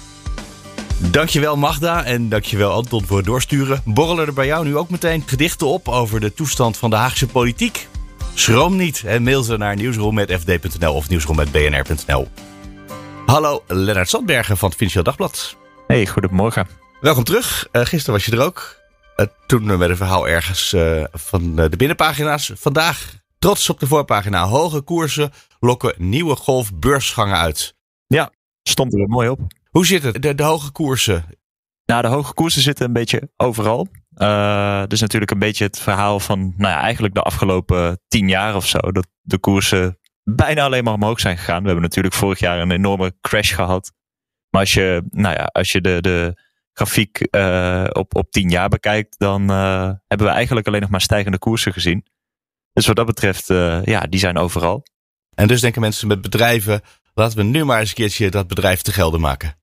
Dankjewel 0.96 1.56
Magda 1.56 2.04
en 2.04 2.28
dankjewel 2.28 2.72
Anton 2.72 3.06
voor 3.06 3.16
het 3.16 3.26
doorsturen. 3.26 3.82
Borrelen 3.84 4.26
er 4.26 4.32
bij 4.32 4.46
jou 4.46 4.64
nu 4.64 4.76
ook 4.76 4.90
meteen 4.90 5.22
gedichten 5.26 5.66
op 5.66 5.88
over 5.88 6.20
de 6.20 6.34
toestand 6.34 6.76
van 6.76 6.90
de 6.90 6.96
Haagse 6.96 7.26
politiek? 7.26 7.88
Schroom 8.34 8.76
niet 8.76 9.04
en 9.04 9.22
mail 9.22 9.42
ze 9.42 9.56
naar 9.56 9.76
nieuwsroom.fd.nl 9.76 10.94
of 10.94 11.08
nieuwsroom.bnr.nl. 11.08 12.28
Hallo, 13.26 13.62
Lennart 13.66 14.08
Sandbergen 14.08 14.56
van 14.56 14.68
het 14.68 14.78
Financieel 14.78 15.04
Dagblad. 15.04 15.56
Hey, 15.86 16.06
goedemorgen. 16.06 16.66
Welkom 17.00 17.24
terug. 17.24 17.68
Uh, 17.72 17.82
gisteren 17.82 18.14
was 18.14 18.24
je 18.24 18.32
er 18.32 18.42
ook. 18.42 18.80
Uh, 19.16 19.26
toen 19.46 19.78
met 19.78 19.90
een 19.90 19.96
verhaal 19.96 20.28
ergens 20.28 20.72
uh, 20.72 21.04
van 21.12 21.56
de 21.56 21.76
binnenpagina's. 21.76 22.52
Vandaag 22.54 23.14
trots 23.38 23.70
op 23.70 23.80
de 23.80 23.86
voorpagina. 23.86 24.46
Hoge 24.46 24.80
koersen 24.80 25.32
lokken 25.60 25.94
nieuwe 25.96 26.36
golfbeursgangen 26.36 27.36
uit. 27.36 27.74
Ja, 28.06 28.30
stond 28.62 28.94
er 28.94 29.08
mooi 29.08 29.28
op. 29.28 29.40
Hoe 29.70 29.86
zit 29.86 30.02
het, 30.02 30.22
de, 30.22 30.34
de 30.34 30.42
hoge 30.42 30.70
koersen? 30.70 31.24
Nou, 31.86 32.02
de 32.02 32.08
hoge 32.08 32.34
koersen 32.34 32.62
zitten 32.62 32.86
een 32.86 32.92
beetje 32.92 33.30
overal. 33.36 33.88
Uh, 34.16 34.86
dus 34.86 35.00
natuurlijk 35.00 35.30
een 35.30 35.38
beetje 35.38 35.64
het 35.64 35.78
verhaal 35.78 36.20
van, 36.20 36.38
nou 36.56 36.72
ja, 36.72 36.80
eigenlijk 36.80 37.14
de 37.14 37.22
afgelopen 37.22 38.00
tien 38.08 38.28
jaar 38.28 38.56
of 38.56 38.66
zo. 38.66 38.78
Dat 38.78 39.06
de 39.20 39.38
koersen 39.38 39.98
bijna 40.22 40.64
alleen 40.64 40.84
maar 40.84 40.94
omhoog 40.94 41.20
zijn 41.20 41.38
gegaan. 41.38 41.60
We 41.60 41.66
hebben 41.66 41.84
natuurlijk 41.84 42.14
vorig 42.14 42.38
jaar 42.38 42.60
een 42.60 42.70
enorme 42.70 43.14
crash 43.20 43.54
gehad. 43.54 43.92
Maar 44.50 44.60
als 44.60 44.74
je, 44.74 45.02
nou 45.10 45.34
ja, 45.34 45.44
als 45.44 45.72
je 45.72 45.80
de, 45.80 46.00
de 46.00 46.40
grafiek 46.72 47.26
uh, 47.30 47.86
op, 47.92 48.16
op 48.16 48.30
tien 48.30 48.48
jaar 48.48 48.68
bekijkt, 48.68 49.18
dan 49.18 49.50
uh, 49.50 49.90
hebben 50.06 50.26
we 50.26 50.32
eigenlijk 50.32 50.66
alleen 50.66 50.80
nog 50.80 50.90
maar 50.90 51.00
stijgende 51.00 51.38
koersen 51.38 51.72
gezien. 51.72 52.06
Dus 52.72 52.86
wat 52.86 52.96
dat 52.96 53.06
betreft, 53.06 53.46
ja, 53.84 54.00
die 54.00 54.20
zijn 54.20 54.38
overal. 54.38 54.86
En 55.34 55.46
dus 55.46 55.60
denken 55.60 55.80
mensen 55.80 56.08
met 56.08 56.20
bedrijven, 56.20 56.80
laten 57.14 57.36
we 57.36 57.42
nu 57.42 57.64
maar 57.64 57.80
eens 57.80 57.88
een 57.88 57.94
keertje 57.94 58.30
dat 58.30 58.48
bedrijf 58.48 58.82
te 58.82 58.92
gelden 58.92 59.20
maken. 59.20 59.58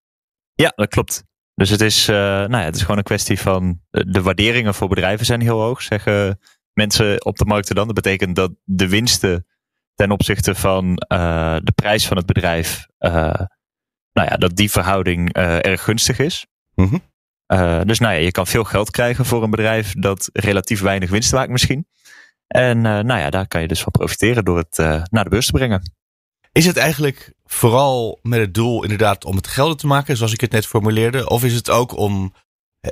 Ja, 0.53 0.71
dat 0.75 0.89
klopt. 0.89 1.23
Dus 1.61 1.69
het 1.69 1.81
is, 1.81 2.09
uh, 2.09 2.15
nou 2.15 2.57
ja, 2.57 2.63
het 2.63 2.75
is 2.75 2.81
gewoon 2.81 2.97
een 2.97 3.03
kwestie 3.03 3.39
van 3.39 3.81
de 3.89 4.21
waarderingen 4.21 4.73
voor 4.73 4.87
bedrijven 4.87 5.25
zijn 5.25 5.41
heel 5.41 5.59
hoog, 5.59 5.81
zeggen 5.81 6.39
mensen 6.73 7.25
op 7.25 7.37
de 7.37 7.45
markten 7.45 7.75
dan. 7.75 7.85
Dat 7.85 7.95
betekent 7.95 8.35
dat 8.35 8.51
de 8.63 8.87
winsten 8.87 9.47
ten 9.95 10.11
opzichte 10.11 10.55
van 10.55 10.85
uh, 10.85 11.57
de 11.63 11.71
prijs 11.75 12.07
van 12.07 12.17
het 12.17 12.25
bedrijf, 12.25 12.85
uh, 12.99 13.11
nou 14.13 14.29
ja, 14.29 14.37
dat 14.37 14.55
die 14.55 14.71
verhouding 14.71 15.33
erg 15.33 15.83
gunstig 15.83 16.19
is. 16.19 16.45
Mm 16.75 16.87
-hmm. 17.47 17.87
dus 17.87 17.99
nou 17.99 18.13
ja, 18.13 18.19
je 18.19 18.31
kan 18.31 18.47
veel 18.47 18.63
geld 18.63 18.91
krijgen 18.91 19.25
voor 19.25 19.43
een 19.43 19.49
bedrijf 19.49 19.93
dat 19.93 20.29
relatief 20.33 20.81
weinig 20.81 21.09
winst 21.09 21.33
maakt 21.33 21.51
misschien. 21.51 21.87
En 22.47 22.81
nou 22.81 23.19
ja, 23.19 23.29
daar 23.29 23.47
kan 23.47 23.61
je 23.61 23.67
dus 23.67 23.81
van 23.81 23.91
profiteren 23.91 24.45
door 24.45 24.57
het 24.57 24.77
naar 25.11 25.23
de 25.23 25.29
beurs 25.29 25.45
te 25.45 25.51
brengen. 25.51 25.93
Is 26.51 26.65
het 26.65 26.77
eigenlijk 26.77 27.33
vooral 27.53 28.19
met 28.21 28.39
het 28.39 28.53
doel 28.53 28.83
inderdaad 28.83 29.25
om 29.25 29.35
het 29.35 29.47
gelden 29.47 29.77
te 29.77 29.87
maken, 29.87 30.17
zoals 30.17 30.33
ik 30.33 30.41
het 30.41 30.51
net 30.51 30.67
formuleerde? 30.67 31.29
Of 31.29 31.43
is 31.43 31.53
het 31.53 31.69
ook 31.69 31.97
om 31.97 32.33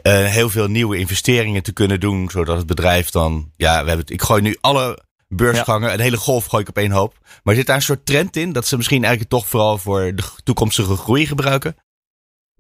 uh, 0.04 0.26
heel 0.26 0.50
veel 0.50 0.68
nieuwe 0.68 0.98
investeringen 0.98 1.64
te 1.64 1.72
kunnen 1.72 2.00
doen, 2.00 2.30
zodat 2.30 2.58
het 2.58 2.66
bedrijf 2.66 3.10
dan, 3.10 3.52
ja, 3.56 3.72
we 3.72 3.88
hebben 3.88 3.98
het, 3.98 4.10
ik 4.10 4.22
gooi 4.22 4.42
nu 4.42 4.58
alle 4.62 5.00
beursgangen, 5.28 5.88
ja. 5.88 5.94
een 5.94 6.00
hele 6.00 6.18
golf 6.18 6.46
gooi 6.46 6.64
ik 6.64 6.70
op 6.70 6.78
één 6.78 6.92
hoop. 6.92 7.18
Maar 7.44 7.56
zit 7.56 7.66
daar 7.66 7.76
een 7.76 7.82
soort 7.82 8.06
trend 8.06 8.36
in 8.36 8.52
dat 8.52 8.68
ze 8.68 8.76
misschien 8.76 9.04
eigenlijk 9.04 9.32
toch 9.32 9.48
vooral 9.48 9.78
voor 9.78 10.16
de 10.16 10.24
toekomstige 10.44 10.96
groei 10.96 11.26
gebruiken? 11.26 11.76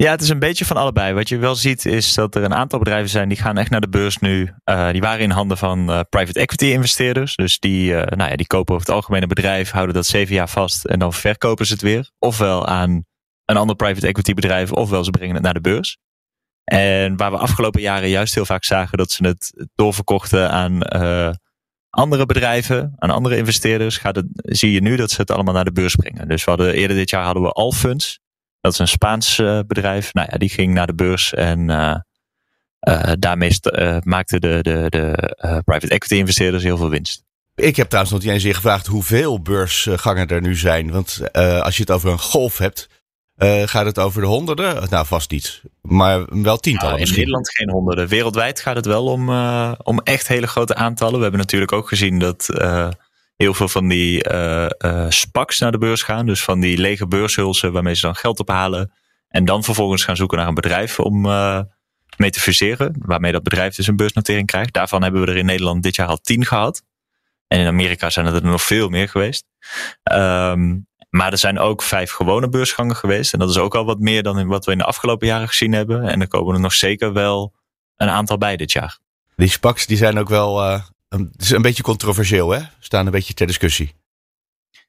Ja, 0.03 0.11
het 0.11 0.21
is 0.21 0.29
een 0.29 0.39
beetje 0.39 0.65
van 0.65 0.77
allebei. 0.77 1.13
Wat 1.13 1.29
je 1.29 1.37
wel 1.37 1.55
ziet 1.55 1.85
is 1.85 2.13
dat 2.13 2.35
er 2.35 2.43
een 2.43 2.53
aantal 2.53 2.79
bedrijven 2.79 3.09
zijn 3.09 3.29
die 3.29 3.37
gaan 3.37 3.57
echt 3.57 3.69
naar 3.69 3.81
de 3.81 3.89
beurs 3.89 4.17
nu. 4.17 4.53
Uh, 4.65 4.91
die 4.91 5.01
waren 5.01 5.19
in 5.19 5.29
handen 5.29 5.57
van 5.57 5.89
uh, 5.89 5.99
private 6.09 6.39
equity 6.39 6.65
investeerders. 6.65 7.35
Dus 7.35 7.59
die, 7.59 7.91
uh, 7.91 8.01
nou 8.01 8.29
ja, 8.29 8.35
die 8.35 8.47
kopen 8.47 8.75
over 8.75 8.87
het 8.87 8.95
algemene 8.95 9.27
bedrijf, 9.27 9.71
houden 9.71 9.95
dat 9.95 10.05
zeven 10.05 10.35
jaar 10.35 10.49
vast 10.49 10.85
en 10.85 10.99
dan 10.99 11.13
verkopen 11.13 11.65
ze 11.65 11.73
het 11.73 11.81
weer. 11.81 12.11
Ofwel 12.19 12.67
aan 12.67 13.05
een 13.45 13.57
ander 13.57 13.75
private 13.75 14.07
equity 14.07 14.33
bedrijf, 14.33 14.71
ofwel 14.71 15.03
ze 15.03 15.11
brengen 15.11 15.35
het 15.35 15.43
naar 15.43 15.53
de 15.53 15.61
beurs. 15.61 15.97
En 16.63 17.17
waar 17.17 17.31
we 17.31 17.37
afgelopen 17.37 17.81
jaren 17.81 18.09
juist 18.09 18.35
heel 18.35 18.45
vaak 18.45 18.63
zagen 18.63 18.97
dat 18.97 19.11
ze 19.11 19.27
het 19.27 19.67
doorverkochten 19.75 20.51
aan 20.51 20.81
andere 21.89 22.25
bedrijven, 22.25 22.93
aan 22.97 23.09
andere 23.09 23.37
investeerders, 23.37 23.97
gaat 23.97 24.15
het, 24.15 24.27
zie 24.33 24.71
je 24.71 24.81
nu 24.81 24.95
dat 24.95 25.11
ze 25.11 25.21
het 25.21 25.31
allemaal 25.31 25.53
naar 25.53 25.65
de 25.65 25.71
beurs 25.71 25.95
brengen. 25.95 26.27
Dus 26.27 26.43
we 26.43 26.49
hadden, 26.49 26.73
eerder 26.73 26.97
dit 26.97 27.09
jaar 27.09 27.23
hadden 27.23 27.43
we 27.43 27.51
Alfunds. 27.51 28.19
Dat 28.61 28.73
is 28.73 28.79
een 28.79 28.87
Spaans 28.87 29.37
uh, 29.37 29.59
bedrijf. 29.67 30.13
Nou 30.13 30.27
ja, 30.31 30.37
die 30.37 30.49
ging 30.49 30.73
naar 30.73 30.87
de 30.87 30.93
beurs 30.93 31.33
en 31.33 31.69
uh, 31.69 31.95
uh, 32.89 33.11
daarmee 33.19 33.51
maakten 34.03 34.41
de, 34.41 34.59
de, 34.61 34.85
de 34.89 35.61
private 35.65 35.93
equity 35.93 36.15
investeerders 36.15 36.63
heel 36.63 36.77
veel 36.77 36.89
winst. 36.89 37.23
Ik 37.55 37.75
heb 37.75 37.87
trouwens 37.87 38.13
nog 38.13 38.23
niet 38.23 38.31
eens 38.31 38.55
gevraagd 38.55 38.87
hoeveel 38.87 39.41
beursgangen 39.41 40.27
er 40.27 40.41
nu 40.41 40.55
zijn. 40.55 40.91
Want 40.91 41.33
als 41.33 41.75
je 41.75 41.81
het 41.81 41.91
over 41.91 42.11
een 42.11 42.19
golf 42.19 42.57
hebt, 42.57 42.89
gaat 43.65 43.85
het 43.85 43.99
over 43.99 44.21
de 44.21 44.27
honderden? 44.27 44.89
Nou, 44.89 45.05
vast 45.05 45.31
niet. 45.31 45.61
Maar 45.81 46.41
wel 46.43 46.57
tientallen 46.57 46.95
nou, 46.95 47.09
in 47.09 47.15
Nederland 47.15 47.49
geen 47.49 47.69
honderden. 47.69 48.07
Wereldwijd 48.07 48.59
gaat 48.59 48.75
het 48.75 48.85
wel 48.85 49.05
om, 49.05 49.29
om 49.83 49.99
echt 49.99 50.27
hele 50.27 50.47
grote 50.47 50.75
aantallen. 50.75 51.15
We 51.15 51.21
hebben 51.21 51.39
natuurlijk 51.39 51.71
ook 51.71 51.87
gezien 51.87 52.19
dat 52.19 52.49
heel 53.43 53.53
veel 53.53 53.67
van 53.67 53.87
die 53.87 54.31
uh, 54.31 54.67
SPACs 55.09 55.59
naar 55.59 55.71
de 55.71 55.77
beurs 55.77 56.03
gaan. 56.03 56.25
Dus 56.25 56.43
van 56.43 56.59
die 56.59 56.77
lege 56.77 57.07
beurshulsen 57.07 57.71
waarmee 57.71 57.95
ze 57.95 58.01
dan 58.01 58.15
geld 58.15 58.39
ophalen. 58.39 58.91
En 59.27 59.45
dan 59.45 59.63
vervolgens 59.63 60.03
gaan 60.03 60.15
zoeken 60.15 60.37
naar 60.37 60.47
een 60.47 60.53
bedrijf 60.53 60.99
om 60.99 61.25
uh, 61.25 61.59
mee 62.17 62.29
te 62.29 62.39
fuseren. 62.39 62.95
Waarmee 62.99 63.31
dat 63.31 63.43
bedrijf 63.43 63.75
dus 63.75 63.87
een 63.87 63.95
beursnotering 63.95 64.47
krijgt. 64.47 64.73
Daarvan 64.73 65.03
hebben 65.03 65.21
we 65.21 65.27
er 65.27 65.37
in 65.37 65.45
Nederland 65.45 65.83
dit 65.83 65.95
jaar 65.95 66.07
al 66.07 66.17
tien 66.17 66.45
gehad. 66.45 66.83
En 67.47 67.59
in 67.59 67.67
Amerika 67.67 68.09
zijn 68.09 68.25
er 68.25 68.43
nog 68.43 68.61
veel 68.61 68.89
meer 68.89 69.09
geweest. 69.09 69.45
Um, 70.11 70.87
maar 71.09 71.31
er 71.31 71.37
zijn 71.37 71.59
ook 71.59 71.81
vijf 71.81 72.11
gewone 72.11 72.49
beursgangen 72.49 72.95
geweest. 72.95 73.33
En 73.33 73.39
dat 73.39 73.49
is 73.49 73.57
ook 73.57 73.75
al 73.75 73.85
wat 73.85 73.99
meer 73.99 74.23
dan 74.23 74.47
wat 74.47 74.65
we 74.65 74.71
in 74.71 74.77
de 74.77 74.83
afgelopen 74.83 75.27
jaren 75.27 75.47
gezien 75.47 75.73
hebben. 75.73 76.07
En 76.07 76.21
er 76.21 76.27
komen 76.27 76.53
er 76.53 76.61
nog 76.61 76.73
zeker 76.73 77.13
wel 77.13 77.53
een 77.95 78.09
aantal 78.09 78.37
bij 78.37 78.57
dit 78.57 78.71
jaar. 78.71 78.99
Die 79.35 79.49
SPACs 79.49 79.85
die 79.85 79.97
zijn 79.97 80.17
ook 80.17 80.29
wel 80.29 80.81
het 81.09 81.41
is 81.41 81.49
een 81.49 81.61
beetje 81.61 81.83
controversieel, 81.83 82.49
hè? 82.49 82.61
Staan 82.79 83.05
een 83.05 83.11
beetje 83.11 83.33
ter 83.33 83.47
discussie. 83.47 83.93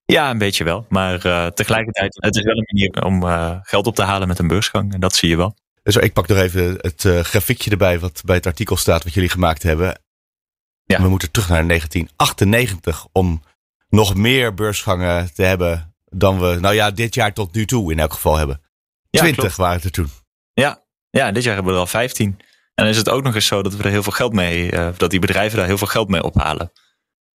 Ja, 0.04 0.30
een 0.30 0.38
beetje 0.38 0.64
wel. 0.64 0.86
Maar 0.88 1.26
uh, 1.26 1.46
tegelijkertijd, 1.46 2.16
het 2.20 2.36
is 2.36 2.42
wel 2.42 2.56
een 2.56 2.68
manier 2.70 3.04
om 3.04 3.22
uh, 3.22 3.56
geld 3.62 3.86
op 3.86 3.94
te 3.94 4.02
halen 4.02 4.28
met 4.28 4.38
een 4.38 4.48
beursgang. 4.48 4.94
En 4.94 5.00
dat 5.00 5.14
zie 5.14 5.28
je 5.28 5.36
wel. 5.36 5.54
Dus 5.82 5.96
ik 5.96 6.12
pak 6.12 6.28
nog 6.28 6.38
even 6.38 6.74
het 6.80 7.04
uh, 7.04 7.20
grafiekje 7.20 7.70
erbij 7.70 7.98
wat 7.98 8.22
bij 8.24 8.36
het 8.36 8.46
artikel 8.46 8.76
staat 8.76 9.04
wat 9.04 9.14
jullie 9.14 9.28
gemaakt 9.28 9.62
hebben. 9.62 10.00
Ja. 10.84 11.02
We 11.02 11.08
moeten 11.08 11.30
terug 11.30 11.48
naar 11.48 11.66
1998 11.66 13.06
om 13.12 13.42
nog 13.88 14.14
meer 14.14 14.54
beursgangen 14.54 15.34
te 15.34 15.42
hebben 15.42 15.94
dan 16.04 16.40
we, 16.40 16.58
nou 16.60 16.74
ja, 16.74 16.90
dit 16.90 17.14
jaar 17.14 17.32
tot 17.32 17.54
nu 17.54 17.66
toe 17.66 17.92
in 17.92 17.98
elk 17.98 18.12
geval 18.12 18.36
hebben. 18.36 18.60
Ja, 19.10 19.20
20 19.20 19.40
klopt. 19.40 19.56
waren 19.56 19.76
het 19.76 19.84
er 19.84 19.90
toen. 19.90 20.10
Ja. 20.52 20.82
ja, 21.10 21.32
dit 21.32 21.42
jaar 21.42 21.54
hebben 21.54 21.72
we 21.72 21.78
er 21.78 21.84
al 21.84 21.90
15. 21.90 22.38
En 22.74 22.86
is 22.86 22.96
het 22.96 23.08
ook 23.08 23.22
nog 23.22 23.34
eens 23.34 23.46
zo 23.46 23.62
dat 23.62 23.74
we 23.74 23.82
er 23.82 23.90
heel 23.90 24.02
veel 24.02 24.12
geld 24.12 24.32
mee, 24.32 24.72
uh, 24.72 24.88
dat 24.96 25.10
die 25.10 25.20
bedrijven 25.20 25.58
daar 25.58 25.66
heel 25.66 25.78
veel 25.78 25.86
geld 25.86 26.08
mee 26.08 26.22
ophalen. 26.22 26.72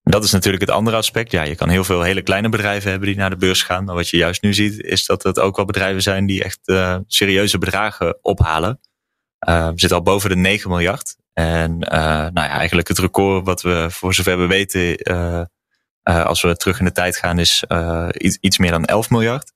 En 0.04 0.12
dat 0.12 0.24
is 0.24 0.32
natuurlijk 0.32 0.64
het 0.64 0.72
andere 0.72 0.98
aspect. 0.98 1.32
Ja, 1.32 1.44
je 1.44 1.56
kan 1.56 1.70
heel 1.70 1.84
veel 1.84 2.02
hele 2.02 2.22
kleine 2.22 2.50
bedrijven 2.50 2.90
hebben 2.90 3.08
die 3.08 3.18
naar 3.18 3.30
de 3.30 3.38
beurs 3.38 3.64
gaan. 3.64 3.84
Maar 3.84 3.96
wat 3.96 4.10
je 4.10 4.18
juist 4.18 4.42
nu 4.42 4.54
ziet, 4.54 4.82
is 4.82 5.06
dat 5.06 5.24
het 5.24 5.40
ook 5.40 5.56
wel 5.56 5.66
bedrijven 5.66 6.02
zijn 6.02 6.26
die 6.26 6.44
echt 6.44 6.60
uh, 6.66 6.98
serieuze 7.08 7.58
bedragen 7.58 8.18
ophalen. 8.22 8.80
Uh, 9.48 9.68
we 9.68 9.80
zitten 9.80 9.98
al 9.98 10.04
boven 10.04 10.30
de 10.30 10.36
9 10.36 10.70
miljard. 10.70 11.16
En 11.34 11.80
nou 11.80 12.34
ja, 12.34 12.50
eigenlijk 12.50 12.88
het 12.88 13.00
record 13.00 13.46
wat 13.46 13.62
we 13.62 13.88
voor 13.90 14.14
zover 14.14 14.40
we 14.40 14.48
weten, 14.48 14.98
als 16.04 16.42
we 16.42 16.56
terug 16.56 16.80
in 16.80 16.86
de 16.86 16.92
tijd 16.92 17.18
gaan, 17.18 17.40
is 17.40 17.64
iets, 18.12 18.38
iets 18.42 18.58
meer 18.58 18.72
dan 18.72 18.86
11 18.86 19.10
miljard. 19.10 19.55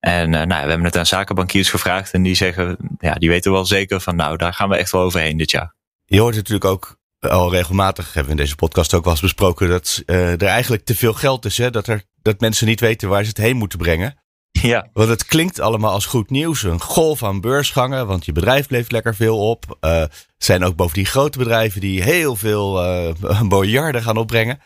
En 0.00 0.30
nou, 0.30 0.46
we 0.46 0.54
hebben 0.54 0.84
het 0.84 0.96
aan 0.96 1.06
zakenbankiers 1.06 1.70
gevraagd 1.70 2.12
en 2.12 2.22
die 2.22 2.34
zeggen, 2.34 2.76
ja, 2.98 3.14
die 3.14 3.28
weten 3.28 3.52
wel 3.52 3.64
zeker 3.64 4.00
van 4.00 4.16
nou, 4.16 4.36
daar 4.36 4.54
gaan 4.54 4.68
we 4.68 4.76
echt 4.76 4.92
wel 4.92 5.02
overheen 5.02 5.36
dit 5.36 5.50
jaar. 5.50 5.74
Je 6.04 6.20
hoort 6.20 6.34
natuurlijk 6.34 6.64
ook 6.64 6.98
al 7.18 7.50
regelmatig, 7.50 8.04
hebben 8.06 8.24
we 8.24 8.38
in 8.38 8.44
deze 8.44 8.56
podcast 8.56 8.94
ook 8.94 9.04
wel 9.04 9.12
eens 9.12 9.22
besproken, 9.22 9.68
dat 9.68 10.02
uh, 10.06 10.32
er 10.32 10.42
eigenlijk 10.42 10.84
te 10.84 10.96
veel 10.96 11.12
geld 11.12 11.44
is. 11.44 11.58
Hè? 11.58 11.70
Dat, 11.70 11.86
er, 11.86 12.02
dat 12.22 12.40
mensen 12.40 12.66
niet 12.66 12.80
weten 12.80 13.08
waar 13.08 13.22
ze 13.22 13.28
het 13.28 13.38
heen 13.38 13.56
moeten 13.56 13.78
brengen. 13.78 14.18
Ja. 14.50 14.88
Want 14.92 15.08
het 15.08 15.24
klinkt 15.24 15.60
allemaal 15.60 15.92
als 15.92 16.06
goed 16.06 16.30
nieuws. 16.30 16.62
Een 16.62 16.80
golf 16.80 17.22
aan 17.22 17.40
beursgangen, 17.40 18.06
want 18.06 18.24
je 18.24 18.32
bedrijf 18.32 18.70
leeft 18.70 18.92
lekker 18.92 19.14
veel 19.14 19.50
op. 19.50 19.78
Uh, 19.80 20.04
zijn 20.38 20.64
ook 20.64 20.76
bovendien 20.76 21.06
grote 21.06 21.38
bedrijven 21.38 21.80
die 21.80 22.02
heel 22.02 22.36
veel 22.36 22.84
uh, 22.84 23.42
miljarden 23.42 24.02
gaan 24.02 24.16
opbrengen. 24.16 24.60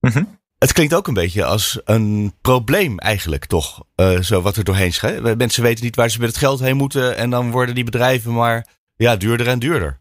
Mm 0.00 0.10
-hmm. 0.10 0.37
Het 0.58 0.72
klinkt 0.72 0.94
ook 0.94 1.06
een 1.06 1.14
beetje 1.14 1.44
als 1.44 1.80
een 1.84 2.34
probleem 2.40 2.98
eigenlijk 2.98 3.46
toch, 3.46 3.84
uh, 3.96 4.20
zo 4.20 4.40
wat 4.40 4.56
er 4.56 4.64
doorheen 4.64 4.92
schijnt. 4.92 5.36
Mensen 5.36 5.62
weten 5.62 5.84
niet 5.84 5.96
waar 5.96 6.10
ze 6.10 6.18
met 6.18 6.28
het 6.28 6.36
geld 6.36 6.60
heen 6.60 6.76
moeten 6.76 7.16
en 7.16 7.30
dan 7.30 7.50
worden 7.50 7.74
die 7.74 7.84
bedrijven 7.84 8.32
maar 8.32 8.66
ja, 8.96 9.16
duurder 9.16 9.48
en 9.48 9.58
duurder. 9.58 10.00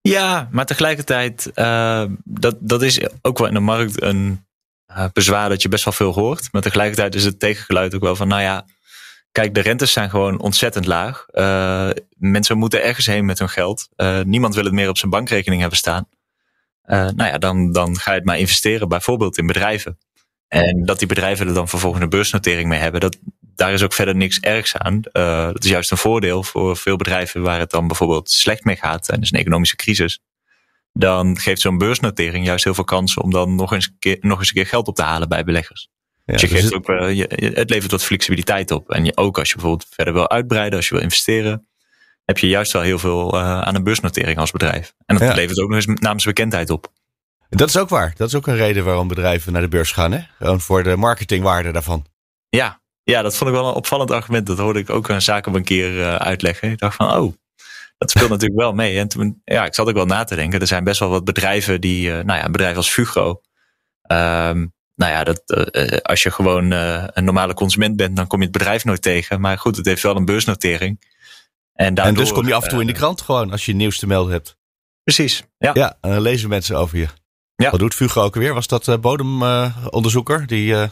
Ja, 0.00 0.48
maar 0.50 0.66
tegelijkertijd, 0.66 1.50
uh, 1.54 2.04
dat, 2.24 2.56
dat 2.60 2.82
is 2.82 3.00
ook 3.22 3.38
wel 3.38 3.46
in 3.46 3.54
de 3.54 3.60
markt 3.60 4.02
een 4.02 4.44
uh, 4.90 5.04
bezwaar 5.12 5.48
dat 5.48 5.62
je 5.62 5.68
best 5.68 5.84
wel 5.84 5.92
veel 5.92 6.12
hoort. 6.12 6.48
Maar 6.52 6.62
tegelijkertijd 6.62 7.14
is 7.14 7.24
het 7.24 7.40
tegengeluid 7.40 7.94
ook 7.94 8.02
wel 8.02 8.16
van, 8.16 8.28
nou 8.28 8.42
ja, 8.42 8.66
kijk, 9.32 9.54
de 9.54 9.60
rentes 9.60 9.92
zijn 9.92 10.10
gewoon 10.10 10.40
ontzettend 10.40 10.86
laag. 10.86 11.26
Mensen 12.16 12.58
moeten 12.58 12.82
ergens 12.82 13.06
heen 13.06 13.24
met 13.24 13.38
hun 13.38 13.48
geld. 13.48 13.88
niemand 14.24 14.54
wil 14.54 14.64
het 14.64 14.72
meer 14.72 14.88
op 14.88 14.98
zijn 14.98 15.10
bankrekening 15.10 15.60
hebben 15.60 15.78
staan. 15.78 16.08
Nou 16.86 17.24
ja, 17.24 17.38
dan, 17.38 17.72
dan 17.72 17.98
ga 17.98 18.10
je 18.10 18.16
het 18.16 18.26
maar 18.26 18.38
investeren, 18.38 18.88
bijvoorbeeld 18.88 19.38
in 19.38 19.46
bedrijven. 19.46 19.98
En 20.48 20.84
dat 20.84 20.98
die 20.98 21.08
bedrijven 21.08 21.46
er 21.46 21.54
dan 21.54 21.68
vervolgens 21.68 22.02
een 22.02 22.08
beursnotering 22.08 22.68
mee 22.68 22.78
hebben, 22.78 23.00
dat, 23.00 23.18
daar 23.40 23.72
is 23.72 23.82
ook 23.82 23.92
verder 23.92 24.16
niks 24.16 24.40
ergs 24.40 24.76
aan. 24.76 25.00
Uh, 25.12 25.46
dat 25.46 25.64
is 25.64 25.70
juist 25.70 25.90
een 25.90 25.96
voordeel 25.96 26.42
voor 26.42 26.76
veel 26.76 26.96
bedrijven 26.96 27.42
waar 27.42 27.58
het 27.58 27.70
dan 27.70 27.86
bijvoorbeeld 27.86 28.30
slecht 28.30 28.64
mee 28.64 28.76
gaat 28.76 29.04
tijdens 29.04 29.32
een 29.32 29.38
economische 29.38 29.76
crisis. 29.76 30.20
Dan 30.92 31.38
geeft 31.38 31.60
zo'n 31.60 31.78
beursnotering 31.78 32.46
juist 32.46 32.64
heel 32.64 32.74
veel 32.74 32.84
kansen 32.84 33.22
om 33.22 33.30
dan 33.30 33.54
nog 33.54 33.72
eens, 33.72 33.86
een 33.86 33.96
keer, 33.98 34.16
nog 34.20 34.38
eens 34.38 34.48
een 34.48 34.54
keer 34.54 34.66
geld 34.66 34.88
op 34.88 34.94
te 34.94 35.02
halen 35.02 35.28
bij 35.28 35.44
beleggers. 35.44 35.88
Ja, 36.24 36.32
dus 36.32 36.40
je 36.40 36.48
geeft 36.48 36.64
het... 36.64 36.74
ook, 36.74 36.88
uh, 36.88 37.12
je, 37.12 37.52
het 37.54 37.70
levert 37.70 37.90
wat 37.90 38.04
flexibiliteit 38.04 38.70
op. 38.70 38.90
En 38.90 39.04
je, 39.04 39.16
ook 39.16 39.38
als 39.38 39.48
je 39.48 39.54
bijvoorbeeld 39.54 39.88
verder 39.90 40.14
wil 40.14 40.30
uitbreiden, 40.30 40.76
als 40.76 40.88
je 40.88 40.94
wil 40.94 41.02
investeren, 41.02 41.66
heb 42.24 42.38
je 42.38 42.48
juist 42.48 42.72
wel 42.72 42.82
heel 42.82 42.98
veel 42.98 43.34
uh, 43.34 43.60
aan 43.60 43.74
een 43.74 43.84
beursnotering 43.84 44.38
als 44.38 44.50
bedrijf. 44.50 44.94
En 45.06 45.16
dat 45.16 45.28
ja. 45.28 45.34
levert 45.34 45.60
ook 45.60 45.68
nog 45.68 45.76
eens 45.84 46.00
namensbekendheid 46.00 46.70
op. 46.70 46.92
Dat 47.48 47.68
is 47.68 47.76
ook 47.76 47.88
waar. 47.88 48.12
Dat 48.16 48.28
is 48.28 48.34
ook 48.34 48.46
een 48.46 48.56
reden 48.56 48.84
waarom 48.84 49.08
bedrijven 49.08 49.52
naar 49.52 49.62
de 49.62 49.68
beurs 49.68 49.92
gaan. 49.92 50.12
Hè? 50.12 50.20
Gewoon 50.38 50.60
voor 50.60 50.82
de 50.82 50.96
marketingwaarde 50.96 51.72
daarvan. 51.72 52.06
Ja, 52.48 52.80
ja, 53.02 53.22
dat 53.22 53.36
vond 53.36 53.50
ik 53.50 53.56
wel 53.56 53.68
een 53.68 53.74
opvallend 53.74 54.10
argument. 54.10 54.46
Dat 54.46 54.58
hoorde 54.58 54.78
ik 54.78 54.90
ook 54.90 55.08
een 55.08 55.22
zakenbankier 55.22 55.92
uh, 55.92 56.14
uitleggen. 56.14 56.70
Ik 56.70 56.78
dacht 56.78 56.96
van, 56.96 57.16
oh, 57.16 57.32
dat 57.98 58.10
speelt 58.10 58.30
natuurlijk 58.36 58.60
wel 58.60 58.72
mee. 58.72 58.98
En 58.98 59.08
toen, 59.08 59.40
ja, 59.44 59.64
ik 59.64 59.74
zat 59.74 59.88
ook 59.88 59.94
wel 59.94 60.06
na 60.06 60.24
te 60.24 60.34
denken. 60.34 60.60
Er 60.60 60.66
zijn 60.66 60.84
best 60.84 61.00
wel 61.00 61.08
wat 61.08 61.24
bedrijven 61.24 61.80
die, 61.80 62.08
uh, 62.08 62.12
nou 62.12 62.38
ja, 62.38 62.44
een 62.44 62.52
bedrijf 62.52 62.76
als 62.76 62.90
Fugro. 62.90 63.28
Um, 64.12 64.72
nou 64.94 65.12
ja, 65.12 65.24
dat, 65.24 65.42
uh, 65.46 65.98
als 65.98 66.22
je 66.22 66.30
gewoon 66.30 66.70
een 66.70 67.24
normale 67.24 67.54
consument 67.54 67.96
bent, 67.96 68.16
dan 68.16 68.26
kom 68.26 68.38
je 68.38 68.44
het 68.44 68.56
bedrijf 68.56 68.84
nooit 68.84 69.02
tegen. 69.02 69.40
Maar 69.40 69.58
goed, 69.58 69.76
het 69.76 69.86
heeft 69.86 70.02
wel 70.02 70.16
een 70.16 70.24
beursnotering. 70.24 71.13
En, 71.74 71.94
daardoor, 71.94 72.14
en 72.14 72.20
dus 72.20 72.32
kom 72.32 72.46
je 72.46 72.54
af 72.54 72.62
en 72.62 72.68
toe 72.68 72.80
in 72.80 72.86
de 72.86 72.92
krant 72.92 73.20
gewoon 73.20 73.50
als 73.50 73.64
je 73.66 73.74
nieuws 73.74 73.98
te 73.98 74.06
melden 74.06 74.32
hebt. 74.32 74.56
Precies, 75.02 75.42
ja. 75.58 75.70
Ja, 75.74 75.98
en 76.00 76.10
dan 76.10 76.20
lezen 76.20 76.48
mensen 76.48 76.76
over 76.76 76.98
je. 76.98 77.06
Ja. 77.56 77.70
Wat 77.70 77.80
doet 77.80 77.94
Fugro 77.94 78.22
ook 78.22 78.34
weer? 78.34 78.54
Was 78.54 78.66
dat 78.66 78.86
uh, 78.86 78.98
bodemonderzoeker? 78.98 80.46
Die 80.46 80.66
uh, 80.66 80.88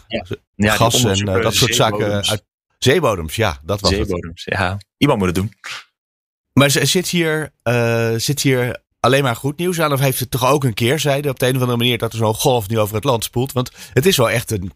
ja. 0.54 0.74
gas 0.74 1.02
die 1.02 1.10
en 1.10 1.42
dat 1.42 1.54
soort 1.54 1.74
zaken 1.74 2.28
uit 2.28 2.44
zeebodems. 2.78 3.36
Ja, 3.36 3.58
dat 3.62 3.80
was 3.80 3.90
zeebodems, 3.90 4.44
het. 4.44 4.58
ja. 4.58 4.78
Iemand 4.96 5.18
moet 5.18 5.28
het 5.28 5.36
doen. 5.36 5.52
Maar 6.52 6.70
zit 6.70 7.08
hier, 7.08 7.52
zit 8.16 8.40
hier 8.40 8.82
alleen 9.00 9.22
maar 9.22 9.36
goed 9.36 9.58
nieuws 9.58 9.80
aan? 9.80 9.92
Of 9.92 10.00
heeft 10.00 10.20
het 10.20 10.30
toch 10.30 10.46
ook 10.46 10.64
een 10.64 10.74
keerzijde 10.74 11.28
op 11.28 11.38
de 11.38 11.46
een 11.46 11.54
of 11.54 11.60
andere 11.60 11.78
manier 11.78 11.98
dat 11.98 12.12
er 12.12 12.18
zo'n 12.18 12.34
golf 12.34 12.68
nu 12.68 12.78
over 12.78 12.94
het 12.94 13.04
land 13.04 13.24
spoelt? 13.24 13.52
Want 13.52 13.70
het 13.92 14.06
is 14.06 14.16
wel 14.16 14.30
echt 14.30 14.50
een, 14.50 14.72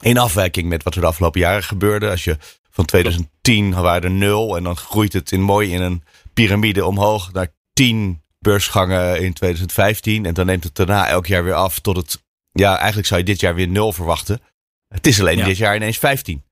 in 0.00 0.18
afwijking 0.18 0.68
met 0.68 0.82
wat 0.82 0.94
er 0.94 1.00
de 1.00 1.06
afgelopen 1.06 1.40
jaren 1.40 1.62
gebeurde. 1.62 2.10
Als 2.10 2.24
je 2.24 2.36
van 2.74 2.84
2010 2.84 3.72
waren 3.72 4.02
er 4.02 4.10
nul 4.10 4.56
en 4.56 4.62
dan 4.62 4.76
groeit 4.76 5.12
het 5.12 5.32
in 5.32 5.40
mooi 5.40 5.72
in 5.72 5.82
een 5.82 6.02
piramide 6.32 6.84
omhoog 6.84 7.32
naar 7.32 7.48
10 7.72 8.22
beursgangen 8.38 9.22
in 9.22 9.32
2015. 9.32 10.26
En 10.26 10.34
dan 10.34 10.46
neemt 10.46 10.64
het 10.64 10.74
daarna 10.74 11.08
elk 11.08 11.26
jaar 11.26 11.44
weer 11.44 11.54
af 11.54 11.78
tot 11.78 11.96
het... 11.96 12.22
Ja, 12.52 12.76
eigenlijk 12.76 13.06
zou 13.06 13.20
je 13.20 13.26
dit 13.26 13.40
jaar 13.40 13.54
weer 13.54 13.68
nul 13.68 13.92
verwachten. 13.92 14.40
Het 14.88 15.06
is 15.06 15.20
alleen 15.20 15.36
ja. 15.36 15.44
dit 15.44 15.56
jaar 15.56 15.76
ineens 15.76 15.98
15. 15.98 16.44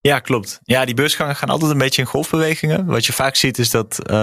Ja, 0.00 0.18
klopt. 0.18 0.60
Ja, 0.62 0.84
die 0.84 0.94
beursgangen 0.94 1.36
gaan 1.36 1.48
altijd 1.48 1.70
een 1.70 1.78
beetje 1.78 2.02
in 2.02 2.08
golfbewegingen. 2.08 2.86
Wat 2.86 3.06
je 3.06 3.12
vaak 3.12 3.36
ziet 3.36 3.58
is 3.58 3.70
dat... 3.70 3.98
Uh, 4.06 4.16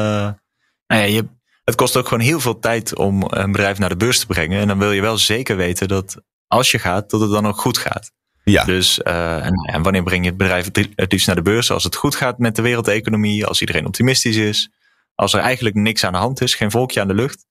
nou 0.87 1.01
ja, 1.01 1.03
je, 1.03 1.27
het 1.63 1.75
kost 1.75 1.97
ook 1.97 2.07
gewoon 2.07 2.23
heel 2.23 2.39
veel 2.39 2.59
tijd 2.59 2.95
om 2.95 3.23
een 3.27 3.51
bedrijf 3.51 3.77
naar 3.77 3.89
de 3.89 3.97
beurs 3.97 4.19
te 4.19 4.25
brengen. 4.25 4.59
En 4.59 4.67
dan 4.67 4.79
wil 4.79 4.91
je 4.91 5.01
wel 5.01 5.17
zeker 5.17 5.55
weten 5.55 5.87
dat 5.87 6.21
als 6.47 6.71
je 6.71 6.79
gaat, 6.79 7.09
dat 7.09 7.21
het 7.21 7.31
dan 7.31 7.47
ook 7.47 7.59
goed 7.59 7.77
gaat. 7.77 8.11
Ja. 8.51 8.63
Dus 8.63 8.99
uh, 9.03 9.45
en, 9.45 9.81
wanneer 9.81 10.03
breng 10.03 10.23
je 10.23 10.29
het 10.29 10.37
bedrijf 10.37 10.69
het 10.95 11.11
liefst 11.11 11.27
naar 11.27 11.35
de 11.35 11.41
beurs? 11.41 11.71
Als 11.71 11.83
het 11.83 11.95
goed 11.95 12.15
gaat 12.15 12.37
met 12.37 12.55
de 12.55 12.61
wereldeconomie, 12.61 13.45
als 13.45 13.61
iedereen 13.61 13.85
optimistisch 13.85 14.35
is. 14.35 14.69
Als 15.15 15.33
er 15.33 15.39
eigenlijk 15.39 15.75
niks 15.75 16.03
aan 16.03 16.13
de 16.13 16.17
hand 16.17 16.41
is, 16.41 16.55
geen 16.55 16.71
volkje 16.71 17.01
aan 17.01 17.07
de 17.07 17.13
lucht. 17.13 17.45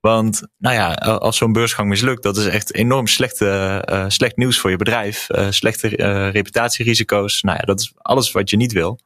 Want 0.00 0.42
nou 0.58 0.74
ja, 0.74 0.92
als 0.94 1.36
zo'n 1.36 1.52
beursgang 1.52 1.88
mislukt, 1.88 2.22
dat 2.22 2.36
is 2.36 2.46
echt 2.46 2.74
enorm 2.74 3.06
slechte, 3.06 3.82
uh, 3.90 4.04
slecht 4.08 4.36
nieuws 4.36 4.58
voor 4.58 4.70
je 4.70 4.76
bedrijf. 4.76 5.26
Uh, 5.30 5.46
slechte 5.50 5.88
reputatierisico's. 6.30 7.42
Nou 7.42 7.58
ja, 7.58 7.64
dat 7.64 7.80
is 7.80 7.92
alles 7.96 8.32
wat 8.32 8.50
je 8.50 8.56
niet 8.56 8.72
wil. 8.72 9.00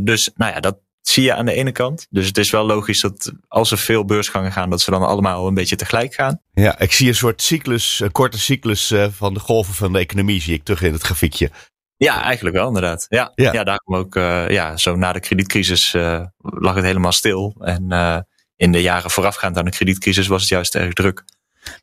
dus 0.00 0.30
nou 0.34 0.52
ja, 0.52 0.60
dat 0.60 0.76
zie 1.08 1.22
je 1.22 1.34
aan 1.34 1.46
de 1.46 1.52
ene 1.52 1.72
kant. 1.72 2.06
Dus 2.10 2.26
het 2.26 2.38
is 2.38 2.50
wel 2.50 2.66
logisch 2.66 3.00
dat 3.00 3.32
als 3.48 3.70
er 3.70 3.78
veel 3.78 4.04
beursgangen 4.04 4.52
gaan, 4.52 4.70
dat 4.70 4.80
ze 4.80 4.90
dan 4.90 5.02
allemaal 5.02 5.46
een 5.46 5.54
beetje 5.54 5.76
tegelijk 5.76 6.14
gaan. 6.14 6.40
Ja, 6.52 6.78
ik 6.78 6.92
zie 6.92 7.08
een 7.08 7.14
soort 7.14 7.42
cyclus, 7.42 8.00
een 8.00 8.12
korte 8.12 8.38
cyclus 8.38 8.94
van 9.10 9.34
de 9.34 9.40
golven 9.40 9.74
van 9.74 9.92
de 9.92 9.98
economie, 9.98 10.40
zie 10.40 10.54
ik 10.54 10.64
terug 10.64 10.82
in 10.82 10.92
het 10.92 11.02
grafiekje. 11.02 11.50
Ja, 11.96 12.22
eigenlijk 12.22 12.56
wel 12.56 12.66
inderdaad. 12.66 13.06
Ja, 13.08 13.32
ja. 13.34 13.52
ja 13.52 13.64
daarom 13.64 13.94
ook, 13.94 14.14
uh, 14.14 14.48
ja, 14.48 14.76
zo 14.76 14.96
na 14.96 15.12
de 15.12 15.20
kredietcrisis 15.20 15.94
uh, 15.94 16.24
lag 16.38 16.74
het 16.74 16.84
helemaal 16.84 17.12
stil. 17.12 17.54
En 17.60 17.84
uh, 17.88 18.18
in 18.56 18.72
de 18.72 18.82
jaren 18.82 19.10
voorafgaand 19.10 19.56
aan 19.56 19.64
de 19.64 19.70
kredietcrisis 19.70 20.26
was 20.26 20.40
het 20.40 20.50
juist 20.50 20.74
erg 20.74 20.92
druk. 20.92 21.24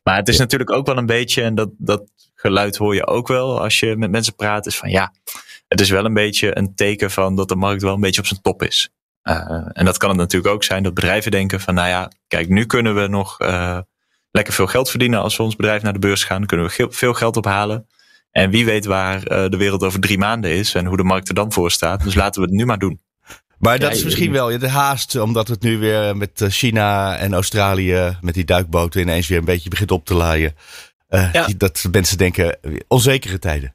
Maar 0.02 0.16
het 0.16 0.28
is 0.28 0.36
ja. 0.36 0.40
natuurlijk 0.40 0.70
ook 0.70 0.86
wel 0.86 0.96
een 0.96 1.06
beetje, 1.06 1.42
en 1.42 1.54
dat, 1.54 1.70
dat 1.78 2.02
geluid 2.34 2.76
hoor 2.76 2.94
je 2.94 3.06
ook 3.06 3.28
wel 3.28 3.60
als 3.60 3.80
je 3.80 3.96
met 3.96 4.10
mensen 4.10 4.34
praat, 4.34 4.66
is 4.66 4.76
van 4.76 4.90
ja, 4.90 5.14
het 5.68 5.80
is 5.80 5.90
wel 5.90 6.04
een 6.04 6.14
beetje 6.14 6.56
een 6.56 6.74
teken 6.74 7.10
van 7.10 7.36
dat 7.36 7.48
de 7.48 7.56
markt 7.56 7.82
wel 7.82 7.94
een 7.94 8.00
beetje 8.00 8.20
op 8.20 8.26
zijn 8.26 8.40
top 8.40 8.62
is. 8.62 8.90
En 9.22 9.84
dat 9.84 9.98
kan 9.98 10.08
het 10.08 10.18
natuurlijk 10.18 10.54
ook 10.54 10.64
zijn 10.64 10.82
dat 10.82 10.94
bedrijven 10.94 11.30
denken 11.30 11.60
van 11.60 11.74
nou 11.74 11.88
ja, 11.88 12.10
kijk, 12.26 12.48
nu 12.48 12.66
kunnen 12.66 12.94
we 12.94 13.06
nog 13.06 13.36
lekker 14.30 14.52
veel 14.52 14.66
geld 14.66 14.90
verdienen 14.90 15.20
als 15.20 15.36
we 15.36 15.42
ons 15.42 15.56
bedrijf 15.56 15.82
naar 15.82 15.92
de 15.92 15.98
beurs 15.98 16.24
gaan. 16.24 16.38
Dan 16.38 16.46
kunnen 16.46 16.66
we 16.66 16.86
veel 16.90 17.14
geld 17.14 17.36
ophalen. 17.36 17.86
En 18.30 18.50
wie 18.50 18.64
weet 18.64 18.84
waar 18.84 19.16
uh, 19.16 19.48
de 19.48 19.56
wereld 19.56 19.82
over 19.82 20.00
drie 20.00 20.18
maanden 20.18 20.50
is 20.50 20.74
en 20.74 20.86
hoe 20.86 20.96
de 20.96 21.02
markt 21.02 21.28
er 21.28 21.34
dan 21.34 21.52
voor 21.52 21.70
staat. 21.70 22.04
Dus 22.04 22.14
laten 22.14 22.42
we 22.42 22.48
het 22.48 22.56
nu 22.56 22.66
maar 22.66 22.78
doen. 22.78 23.00
Maar 23.58 23.78
dat 23.78 23.92
is 23.92 24.04
misschien 24.04 24.32
wel 24.32 24.58
de 24.58 24.68
haast, 24.68 25.16
omdat 25.16 25.48
het 25.48 25.62
nu 25.62 25.78
weer 25.78 26.16
met 26.16 26.44
China 26.48 27.16
en 27.16 27.34
Australië, 27.34 28.18
met 28.20 28.34
die 28.34 28.44
duikboten 28.44 29.00
ineens 29.00 29.28
weer 29.28 29.38
een 29.38 29.44
beetje 29.44 29.68
begint 29.68 29.90
op 29.90 30.04
te 30.04 30.14
laaien. 30.14 30.54
Uh, 31.10 31.32
ja. 31.32 31.48
Dat 31.56 31.84
mensen 31.90 32.18
denken, 32.18 32.58
onzekere 32.88 33.38
tijden. 33.38 33.74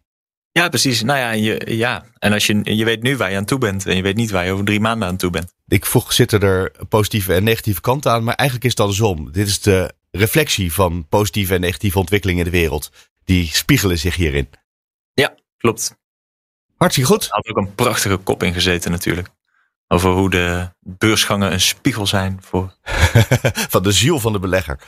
Ja, 0.57 0.69
precies. 0.69 1.03
Nou 1.03 1.19
ja, 1.19 1.31
je, 1.31 1.75
ja. 1.75 2.05
en 2.19 2.33
als 2.33 2.45
je, 2.45 2.59
je 2.63 2.85
weet 2.85 3.01
nu 3.01 3.17
waar 3.17 3.31
je 3.31 3.37
aan 3.37 3.45
toe 3.45 3.57
bent 3.57 3.85
en 3.85 3.95
je 3.95 4.01
weet 4.01 4.15
niet 4.15 4.31
waar 4.31 4.45
je 4.45 4.51
over 4.51 4.65
drie 4.65 4.79
maanden 4.79 5.07
aan 5.07 5.17
toe 5.17 5.29
bent. 5.29 5.53
Ik 5.67 5.85
vroeg, 5.85 6.13
zitten 6.13 6.41
er 6.41 6.71
positieve 6.89 7.33
en 7.33 7.43
negatieve 7.43 7.81
kanten 7.81 8.11
aan? 8.11 8.23
Maar 8.23 8.35
eigenlijk 8.35 8.67
is 8.67 8.71
het 8.71 8.79
andersom. 8.79 9.31
Dit 9.31 9.47
is 9.47 9.61
de 9.61 9.93
reflectie 10.11 10.73
van 10.73 11.07
positieve 11.09 11.53
en 11.53 11.61
negatieve 11.61 11.99
ontwikkelingen 11.99 12.45
in 12.45 12.51
de 12.51 12.57
wereld 12.57 12.91
die 13.23 13.45
spiegelen 13.45 13.97
zich 13.97 14.15
hierin. 14.15 14.49
Ja, 15.13 15.35
klopt. 15.57 15.97
Hartstikke 16.77 17.09
goed. 17.09 17.27
Had 17.29 17.49
ook 17.49 17.57
een 17.57 17.75
prachtige 17.75 18.17
kop 18.17 18.43
in 18.43 18.53
gezeten 18.53 18.91
natuurlijk. 18.91 19.29
Over 19.87 20.11
hoe 20.11 20.29
de 20.29 20.69
beursgangen 20.79 21.51
een 21.51 21.61
spiegel 21.61 22.07
zijn 22.07 22.37
voor... 22.41 22.75
van 23.73 23.83
de 23.83 23.91
ziel 23.91 24.19
van 24.19 24.31
de 24.31 24.39
belegger. 24.39 24.79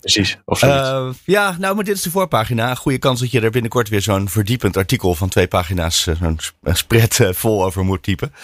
Precies, 0.00 0.38
of 0.44 0.62
uh, 0.62 1.10
ja, 1.24 1.56
nou, 1.58 1.74
maar 1.74 1.84
dit 1.84 1.96
is 1.96 2.02
de 2.02 2.10
voorpagina. 2.10 2.74
Goede 2.74 2.98
kans 2.98 3.20
dat 3.20 3.30
je 3.30 3.40
er 3.40 3.50
binnenkort 3.50 3.88
weer 3.88 4.02
zo'n 4.02 4.28
verdiepend 4.28 4.76
artikel 4.76 5.14
van 5.14 5.28
twee 5.28 5.48
pagina's, 5.48 6.06
uh, 6.06 6.16
zo'n 6.20 6.38
spread 6.62 7.18
uh, 7.18 7.32
vol 7.32 7.64
over 7.64 7.84
moet 7.84 8.02
typen. 8.02 8.34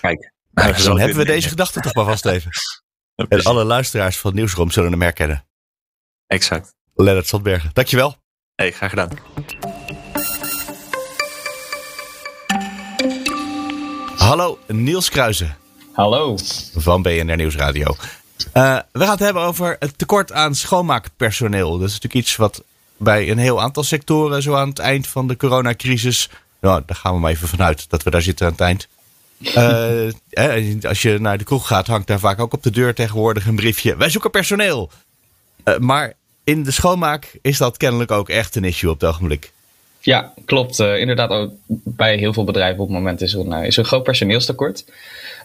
Kijk. 0.00 0.32
Nou, 0.52 0.82
dan 0.82 0.98
hebben 0.98 1.18
we 1.18 1.24
deze 1.24 1.48
gedachte 1.48 1.80
toch 1.80 1.94
maar 1.94 2.04
vast 2.04 2.26
even. 2.26 2.50
Ja, 3.14 3.26
en 3.28 3.42
alle 3.42 3.64
luisteraars 3.64 4.18
van 4.18 4.34
Nieuwsroom 4.34 4.70
zullen 4.70 4.90
hem 4.90 5.02
herkennen. 5.02 5.46
Exact. 6.26 6.74
Lennart 6.94 7.26
Zandbergen, 7.26 7.70
dankjewel. 7.72 8.16
Hey, 8.54 8.72
graag 8.72 8.90
gedaan. 8.90 9.10
Hallo, 14.30 14.58
Niels 14.66 15.08
Kruijzen. 15.08 15.56
Hallo. 15.92 16.36
Van 16.76 17.02
BNR 17.02 17.36
Nieuwsradio. 17.36 17.96
Uh, 18.54 18.78
we 18.92 19.00
gaan 19.00 19.10
het 19.10 19.18
hebben 19.18 19.42
over 19.42 19.76
het 19.78 19.98
tekort 19.98 20.32
aan 20.32 20.54
schoonmaakpersoneel. 20.54 21.70
Dat 21.70 21.88
is 21.88 21.94
natuurlijk 21.94 22.26
iets 22.26 22.36
wat 22.36 22.62
bij 22.96 23.30
een 23.30 23.38
heel 23.38 23.60
aantal 23.60 23.82
sectoren 23.82 24.42
zo 24.42 24.54
aan 24.54 24.68
het 24.68 24.78
eind 24.78 25.06
van 25.06 25.28
de 25.28 25.36
coronacrisis. 25.36 26.30
Nou, 26.60 26.82
daar 26.86 26.96
gaan 26.96 27.14
we 27.14 27.20
maar 27.20 27.30
even 27.30 27.48
vanuit 27.48 27.90
dat 27.90 28.02
we 28.02 28.10
daar 28.10 28.22
zitten 28.22 28.46
aan 28.46 28.52
het 28.52 28.60
eind. 28.60 28.88
Uh, 29.40 30.82
als 30.82 31.02
je 31.02 31.18
naar 31.18 31.38
de 31.38 31.44
kroeg 31.44 31.66
gaat, 31.66 31.86
hangt 31.86 32.06
daar 32.06 32.18
vaak 32.18 32.40
ook 32.40 32.52
op 32.52 32.62
de 32.62 32.70
deur 32.70 32.94
tegenwoordig 32.94 33.46
een 33.46 33.56
briefje. 33.56 33.96
Wij 33.96 34.10
zoeken 34.10 34.30
personeel. 34.30 34.90
Uh, 35.64 35.78
maar 35.78 36.12
in 36.44 36.62
de 36.62 36.70
schoonmaak 36.70 37.38
is 37.42 37.58
dat 37.58 37.76
kennelijk 37.76 38.10
ook 38.10 38.28
echt 38.28 38.56
een 38.56 38.64
issue 38.64 38.90
op 38.90 39.00
het 39.00 39.08
ogenblik. 39.10 39.52
Ja, 40.00 40.32
klopt. 40.44 40.78
Uh, 40.78 40.98
inderdaad, 40.98 41.30
ook 41.30 41.52
bij 41.84 42.16
heel 42.16 42.32
veel 42.32 42.44
bedrijven 42.44 42.80
op 42.80 42.88
het 42.88 42.96
moment 42.96 43.20
is 43.20 43.34
er 43.34 43.40
een, 43.40 43.64
is 43.64 43.76
er 43.76 43.82
een 43.82 43.88
groot 43.88 44.02
personeelstekort. 44.02 44.84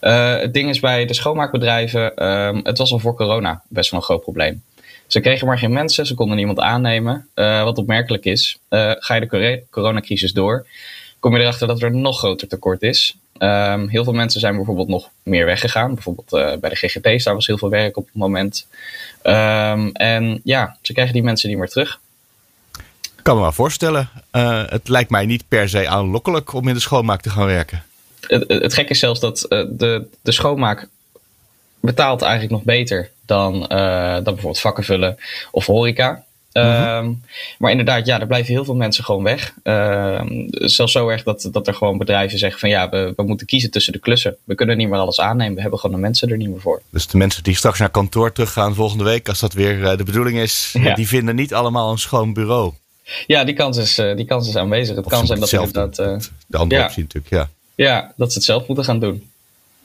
Uh, 0.02 0.38
het 0.38 0.54
ding 0.54 0.70
is 0.70 0.80
bij 0.80 1.06
de 1.06 1.14
schoonmaakbedrijven, 1.14 2.12
uh, 2.16 2.64
het 2.64 2.78
was 2.78 2.92
al 2.92 3.00
voor 3.00 3.16
corona 3.16 3.62
best 3.68 3.92
wel 3.92 4.00
een 4.00 4.06
groot 4.06 4.22
probleem. 4.22 4.64
Ze 5.08 5.20
kregen 5.20 5.48
maar 5.48 5.58
geen 5.58 5.74
mensen, 5.74 6.06
ze 6.06 6.14
konden 6.14 6.38
niemand 6.38 6.60
aannemen. 6.60 7.28
Wat 7.36 7.78
opmerkelijk 7.78 8.26
is, 8.26 8.58
ga 8.70 9.16
je 9.16 9.28
de 9.28 9.64
coronacrisis 9.70 10.34
door, 10.34 10.68
kom 11.20 11.36
je 11.36 11.42
erachter 11.42 11.68
dat 11.68 11.82
er 11.82 11.88
een 11.88 12.02
nog 12.02 12.18
groter 12.18 12.48
tekort 12.48 12.82
is. 12.82 13.16
Um, 13.40 13.88
heel 13.88 14.04
veel 14.04 14.14
mensen 14.14 14.40
zijn 14.40 14.56
bijvoorbeeld 14.56 14.88
nog 14.88 15.10
meer 15.24 15.46
weggegaan. 15.46 15.94
Bijvoorbeeld 15.94 16.60
bij 16.60 16.70
de 16.70 16.76
GGP's, 16.76 17.24
daar 17.24 17.34
was 17.34 17.48
heel 17.48 17.58
veel 17.58 17.70
werk 17.70 17.98
op 17.98 18.06
het 18.06 18.16
moment. 18.16 18.68
Um, 19.24 19.92
en 19.92 20.42
ja, 20.44 20.78
ze 20.82 20.94
krijgen 20.94 21.14
die 21.14 21.24
mensen 21.24 21.50
niet 21.50 21.58
meer 21.58 21.70
terug. 21.70 22.00
Ik 23.26 23.32
kan 23.32 23.40
me 23.40 23.46
wel 23.48 23.56
voorstellen. 23.56 24.10
Uh, 24.32 24.64
het 24.68 24.88
lijkt 24.88 25.10
mij 25.10 25.26
niet 25.26 25.48
per 25.48 25.70
se 25.70 25.88
aanlokkelijk 25.88 26.54
om 26.54 26.68
in 26.68 26.74
de 26.74 26.80
schoonmaak 26.80 27.22
te 27.22 27.30
gaan 27.30 27.46
werken. 27.46 27.84
Het, 28.20 28.46
het 28.48 28.74
gekke 28.74 28.92
is 28.92 29.00
zelfs 29.00 29.20
dat 29.20 29.46
uh, 29.50 29.64
de, 29.70 30.08
de 30.22 30.32
schoonmaak 30.32 30.88
betaalt 31.80 32.22
eigenlijk 32.22 32.52
nog 32.52 32.64
beter 32.64 33.10
dan, 33.26 33.56
uh, 33.56 34.14
dan 34.14 34.24
bijvoorbeeld 34.24 34.60
vakken 34.60 34.84
vullen 34.84 35.18
of 35.52 35.66
horeca. 35.66 36.24
Uh, 36.54 37.08
maar 37.58 37.72
inderdaad, 37.72 38.06
ja, 38.06 38.20
er 38.20 38.28
blijven 38.28 38.54
heel 38.54 38.66
veel 38.66 38.76
mensen 38.76 39.04
gewoon 39.04 39.24
weg. 39.24 39.54
Uh, 39.64 40.22
zelfs 40.50 40.92
zo 40.92 41.08
erg 41.08 41.24
dat, 41.24 41.50
dat 41.52 41.68
er 41.68 41.74
gewoon 41.74 41.98
bedrijven 41.98 42.40
zeggen 42.40 42.60
van 42.60 42.70
ja, 42.70 42.90
we, 42.90 43.14
we 43.16 43.24
moeten 43.24 43.48
kiezen 43.48 43.72
tussen 43.72 43.94
de 43.94 44.00
klussen. 44.00 44.38
We 44.44 44.56
kunnen 44.56 44.78
niet 44.78 44.90
meer 44.90 45.00
alles 45.00 45.20
aannemen. 45.20 45.56
We 45.56 45.62
hebben 45.62 45.80
gewoon 45.80 45.96
de 45.96 46.02
mensen 46.02 46.30
er 46.30 46.38
niet 46.38 46.50
meer 46.50 46.62
voor. 46.62 46.82
Dus 46.90 47.08
de 47.08 47.18
mensen 47.18 47.44
die 47.44 47.56
straks 47.56 47.80
naar 47.80 47.90
kantoor 47.90 48.32
teruggaan 48.32 48.76
volgende 48.76 49.04
week, 49.04 49.30
als 49.30 49.40
dat 49.40 49.54
weer 49.54 49.98
de 49.98 50.04
bedoeling 50.04 50.38
is, 50.38 50.76
ja. 50.78 50.96
die 50.96 51.08
vinden 51.08 51.36
niet 51.36 51.54
allemaal 51.54 51.92
een 51.92 51.98
schoon 52.00 52.34
bureau. 52.34 52.74
Ja, 53.28 53.44
die 53.44 53.56
kans 53.56 53.78
is, 53.78 54.00
uh, 54.00 54.16
die 54.16 54.26
kans 54.26 54.48
is 54.48 54.56
aanwezig. 54.56 54.96
Het 54.96 55.06
Of 55.06 55.12
kan 55.12 55.28
zijn 55.28 55.40
dat 55.40 55.52
inderdaad... 55.52 55.96
doen. 55.96 56.22
De 56.48 56.58
andere 56.58 56.82
ja. 56.82 56.88
optie 56.88 57.04
natuurlijk, 57.04 57.34
ja. 57.34 57.50
ja, 57.76 58.14
dat 58.18 58.32
ze 58.32 58.38
het 58.38 58.48
zelf 58.48 58.68
moeten 58.68 58.86
gaan 58.86 59.00
doen. 59.00 59.30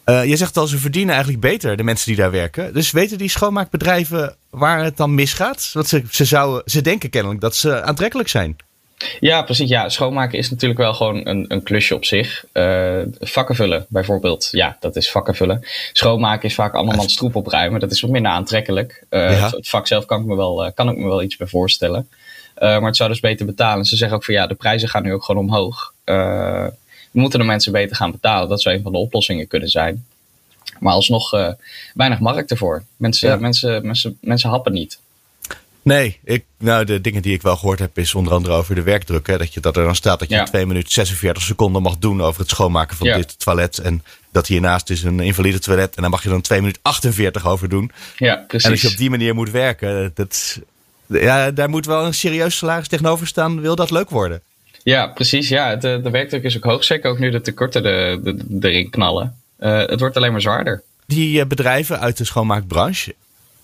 Uh, 0.06 0.24
je 0.24 0.36
zegt 0.36 0.56
al, 0.56 0.66
ze 0.66 0.78
verdienen 0.78 1.14
eigenlijk 1.14 1.42
beter, 1.42 1.76
de 1.76 1.82
mensen 1.82 2.06
die 2.06 2.16
daar 2.16 2.30
werken. 2.30 2.74
Dus 2.74 2.90
weten 2.90 3.18
die 3.18 3.28
schoonmaakbedrijven 3.28 4.36
waar 4.50 4.84
het 4.84 4.96
dan 4.96 5.14
misgaat? 5.14 5.70
Want 5.72 5.88
ze, 5.88 6.02
ze, 6.10 6.24
zouden, 6.24 6.62
ze 6.64 6.80
denken 6.80 7.10
kennelijk 7.10 7.40
dat 7.40 7.56
ze 7.56 7.82
aantrekkelijk 7.82 8.28
zijn. 8.28 8.56
Ja, 9.20 9.42
precies. 9.42 9.68
Ja, 9.68 9.88
schoonmaken 9.88 10.38
is 10.38 10.50
natuurlijk 10.50 10.80
wel 10.80 10.94
gewoon 10.94 11.26
een, 11.26 11.44
een 11.48 11.62
klusje 11.62 11.94
op 11.94 12.04
zich. 12.04 12.44
Uh, 12.52 13.00
vakken 13.20 13.54
vullen 13.54 13.86
bijvoorbeeld. 13.88 14.48
Ja, 14.50 14.76
dat 14.80 14.96
is 14.96 15.10
vakken 15.10 15.34
vullen. 15.34 15.64
Schoonmaken 15.92 16.48
is 16.48 16.54
vaak 16.54 16.74
andermans 16.74 17.16
troep 17.16 17.34
opruimen. 17.34 17.80
Dat 17.80 17.90
is 17.90 18.00
wat 18.00 18.10
minder 18.10 18.32
aantrekkelijk. 18.32 19.04
Uh, 19.10 19.38
Ja. 19.38 19.50
Het 19.50 19.68
vak 19.68 19.86
zelf 19.86 20.04
kan 20.04 20.20
ik 20.20 20.26
me 20.26 20.36
wel, 20.36 20.72
kan 20.74 20.88
ik 20.88 20.96
me 20.96 21.08
wel 21.08 21.22
iets 21.22 21.36
bij 21.36 21.46
voorstellen. 21.46 22.08
Uh, 22.60 22.68
maar 22.68 22.82
het 22.86 22.96
zou 22.96 23.08
dus 23.10 23.20
beter 23.20 23.46
betalen. 23.46 23.84
Ze 23.84 23.96
zeggen 23.96 24.16
ook 24.16 24.24
van 24.24 24.34
ja, 24.34 24.46
de 24.46 24.54
prijzen 24.54 24.88
gaan 24.88 25.02
nu 25.02 25.12
ook 25.12 25.24
gewoon 25.24 25.44
omhoog. 25.44 25.92
Uh, 26.04 26.66
moeten 27.10 27.38
de 27.38 27.44
mensen 27.44 27.72
beter 27.72 27.96
gaan 27.96 28.10
betalen. 28.10 28.48
Dat 28.48 28.62
zou 28.62 28.74
een 28.76 28.82
van 28.82 28.92
de 28.92 28.98
oplossingen 28.98 29.46
kunnen 29.48 29.68
zijn. 29.68 30.04
Maar 30.78 30.92
alsnog 30.92 31.34
uh, 31.34 31.48
weinig 31.94 32.18
markt 32.18 32.50
ervoor. 32.50 32.82
Mensen, 32.96 33.28
Ja. 33.28 33.36
mensen, 33.36 33.86
mensen, 33.86 34.18
mensen 34.20 34.50
happen 34.50 34.72
niet. 34.72 34.98
Nee, 35.82 36.18
ik, 36.24 36.44
nou, 36.58 36.84
de 36.84 37.00
dingen 37.00 37.22
die 37.22 37.32
ik 37.34 37.42
wel 37.42 37.56
gehoord 37.56 37.78
heb 37.78 37.98
is 37.98 38.14
onder 38.14 38.32
andere 38.32 38.54
over 38.54 38.74
de 38.74 38.82
werkdruk. 38.82 39.26
Hè, 39.26 39.38
dat, 39.38 39.54
je, 39.54 39.60
dat 39.60 39.76
er 39.76 39.84
dan 39.84 39.94
staat 39.94 40.18
dat 40.18 40.28
je 40.28 40.34
Ja. 40.34 40.40
in 40.40 40.46
2 40.46 40.66
minuten 40.66 40.92
46 40.92 41.42
seconden 41.42 41.82
mag 41.82 41.96
doen 41.98 42.22
over 42.22 42.40
het 42.40 42.50
schoonmaken 42.50 42.96
van 42.96 43.06
Ja. 43.06 43.16
dit 43.16 43.38
toilet. 43.38 43.78
En 43.78 44.04
dat 44.32 44.46
hiernaast 44.46 44.90
is 44.90 45.02
een 45.02 45.20
invalide 45.20 45.58
toilet. 45.58 45.94
En 45.94 46.00
daar 46.02 46.10
mag 46.10 46.22
je 46.22 46.28
dan 46.28 46.40
2 46.40 46.60
minuten 46.60 46.82
48 46.82 47.46
over 47.46 47.68
doen. 47.68 47.90
Ja, 48.16 48.34
En 48.34 48.38
als 48.38 48.46
precies. 48.46 48.82
je 48.82 48.88
op 48.88 48.96
die 48.96 49.10
manier 49.10 49.34
moet 49.34 49.50
werken, 49.50 50.10
dat, 50.14 50.58
ja, 51.10 51.50
daar 51.50 51.68
moet 51.68 51.86
wel 51.86 52.04
een 52.04 52.14
serieus 52.14 52.56
salaris 52.56 52.88
tegenover 52.88 53.26
staan. 53.26 53.60
Wil 53.60 53.76
dat 53.76 53.90
leuk 53.90 54.10
worden? 54.10 54.40
Ja, 54.82 55.06
precies. 55.06 55.48
Ja, 55.48 55.76
de, 55.76 56.00
de 56.02 56.10
werkdruk 56.10 56.42
is 56.42 56.56
ook 56.56 56.64
hoog. 56.64 56.84
Zeker 56.84 57.10
ook 57.10 57.18
nu 57.18 57.30
de 57.30 57.40
tekorten 57.40 57.82
de, 57.82 58.20
de, 58.22 58.36
de, 58.48 58.68
erin 58.68 58.90
knallen. 58.90 59.34
Uh, 59.60 59.78
het 59.78 60.00
wordt 60.00 60.16
alleen 60.16 60.32
maar 60.32 60.40
zwaarder. 60.40 60.82
Die 61.06 61.40
eh, 61.40 61.46
bedrijven 61.46 62.00
uit 62.00 62.16
de 62.16 62.24
schoonmaakbranche, 62.24 63.14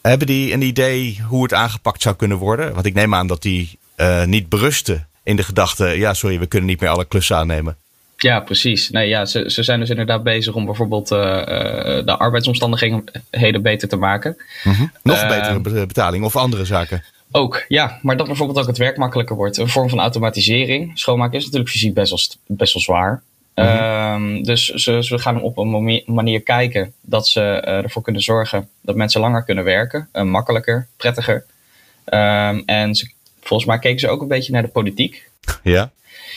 hebben 0.02 0.26
die 0.26 0.52
een 0.52 0.62
idee 0.62 1.20
hoe 1.28 1.42
het 1.42 1.52
aangepakt 1.54 2.02
zou 2.02 2.16
kunnen 2.16 2.36
worden? 2.38 2.74
Want 2.74 2.86
ik 2.86 2.94
neem 2.94 3.14
aan 3.14 3.26
dat 3.26 3.42
die 3.42 3.78
uh, 3.96 4.24
niet 4.24 4.48
berusten 4.48 5.06
in 5.22 5.36
de 5.36 5.42
gedachte, 5.42 5.84
ja 5.86 6.14
sorry, 6.14 6.38
we 6.38 6.46
kunnen 6.46 6.68
niet 6.68 6.80
meer 6.80 6.90
alle 6.90 7.04
klussen 7.04 7.36
aannemen. 7.36 7.76
Ja, 8.16 8.40
precies. 8.40 8.90
Nee, 8.90 9.08
ja, 9.08 9.24
ze, 9.24 9.50
ze 9.50 9.62
zijn 9.62 9.80
dus 9.80 9.90
inderdaad 9.90 10.22
bezig 10.22 10.54
om 10.54 10.64
bijvoorbeeld 10.64 11.10
uh, 11.10 11.18
de 11.18 12.16
arbeidsomstandigheden 12.18 13.62
beter 13.62 13.88
te 13.88 13.96
maken. 13.96 14.36
Mm-hmm. 14.64 14.92
Nog 15.02 15.16
Eh, 15.16 15.28
betere 15.28 15.60
be- 15.60 15.86
betaling 15.86 16.24
of 16.24 16.36
andere 16.36 16.64
zaken. 16.64 17.04
Ook, 17.36 17.64
ja. 17.68 17.98
Maar 18.02 18.16
dat 18.16 18.26
bijvoorbeeld 18.26 18.58
ook 18.58 18.66
het 18.66 18.78
werk 18.78 18.96
makkelijker 18.96 19.36
wordt. 19.36 19.56
Een 19.56 19.68
vorm 19.68 19.88
van 19.88 20.00
automatisering. 20.00 20.90
Schoonmaken 20.98 21.38
is 21.38 21.44
natuurlijk 21.44 21.70
fysiek 21.70 21.94
best 21.94 22.08
wel, 22.08 22.18
st- 22.18 22.38
best 22.46 22.74
wel 22.74 22.82
zwaar. 22.82 23.22
Ehm, 23.54 24.42
dus 24.42 24.64
ze, 24.64 25.04
ze 25.04 25.18
gaan 25.18 25.40
op 25.42 25.58
een 25.58 26.02
manier 26.06 26.40
kijken 26.42 26.92
dat 27.00 27.28
ze 27.28 27.40
eh, 27.40 27.82
ervoor 27.82 28.02
kunnen 28.02 28.22
zorgen 28.22 28.68
dat 28.82 28.94
mensen 28.96 29.20
langer 29.20 29.44
kunnen 29.44 29.64
werken. 29.64 30.08
eh, 30.12 30.22
makkelijker, 30.22 30.88
prettiger. 30.96 31.44
Ehm, 32.04 32.62
en 32.66 32.94
ze, 32.94 33.10
volgens 33.40 33.68
mij 33.68 33.78
keken 33.78 34.00
ze 34.00 34.08
ook 34.08 34.20
een 34.20 34.28
beetje 34.28 34.52
naar 34.52 34.62
de 34.62 34.68
politiek. 34.68 35.28
Ja. 35.62 35.90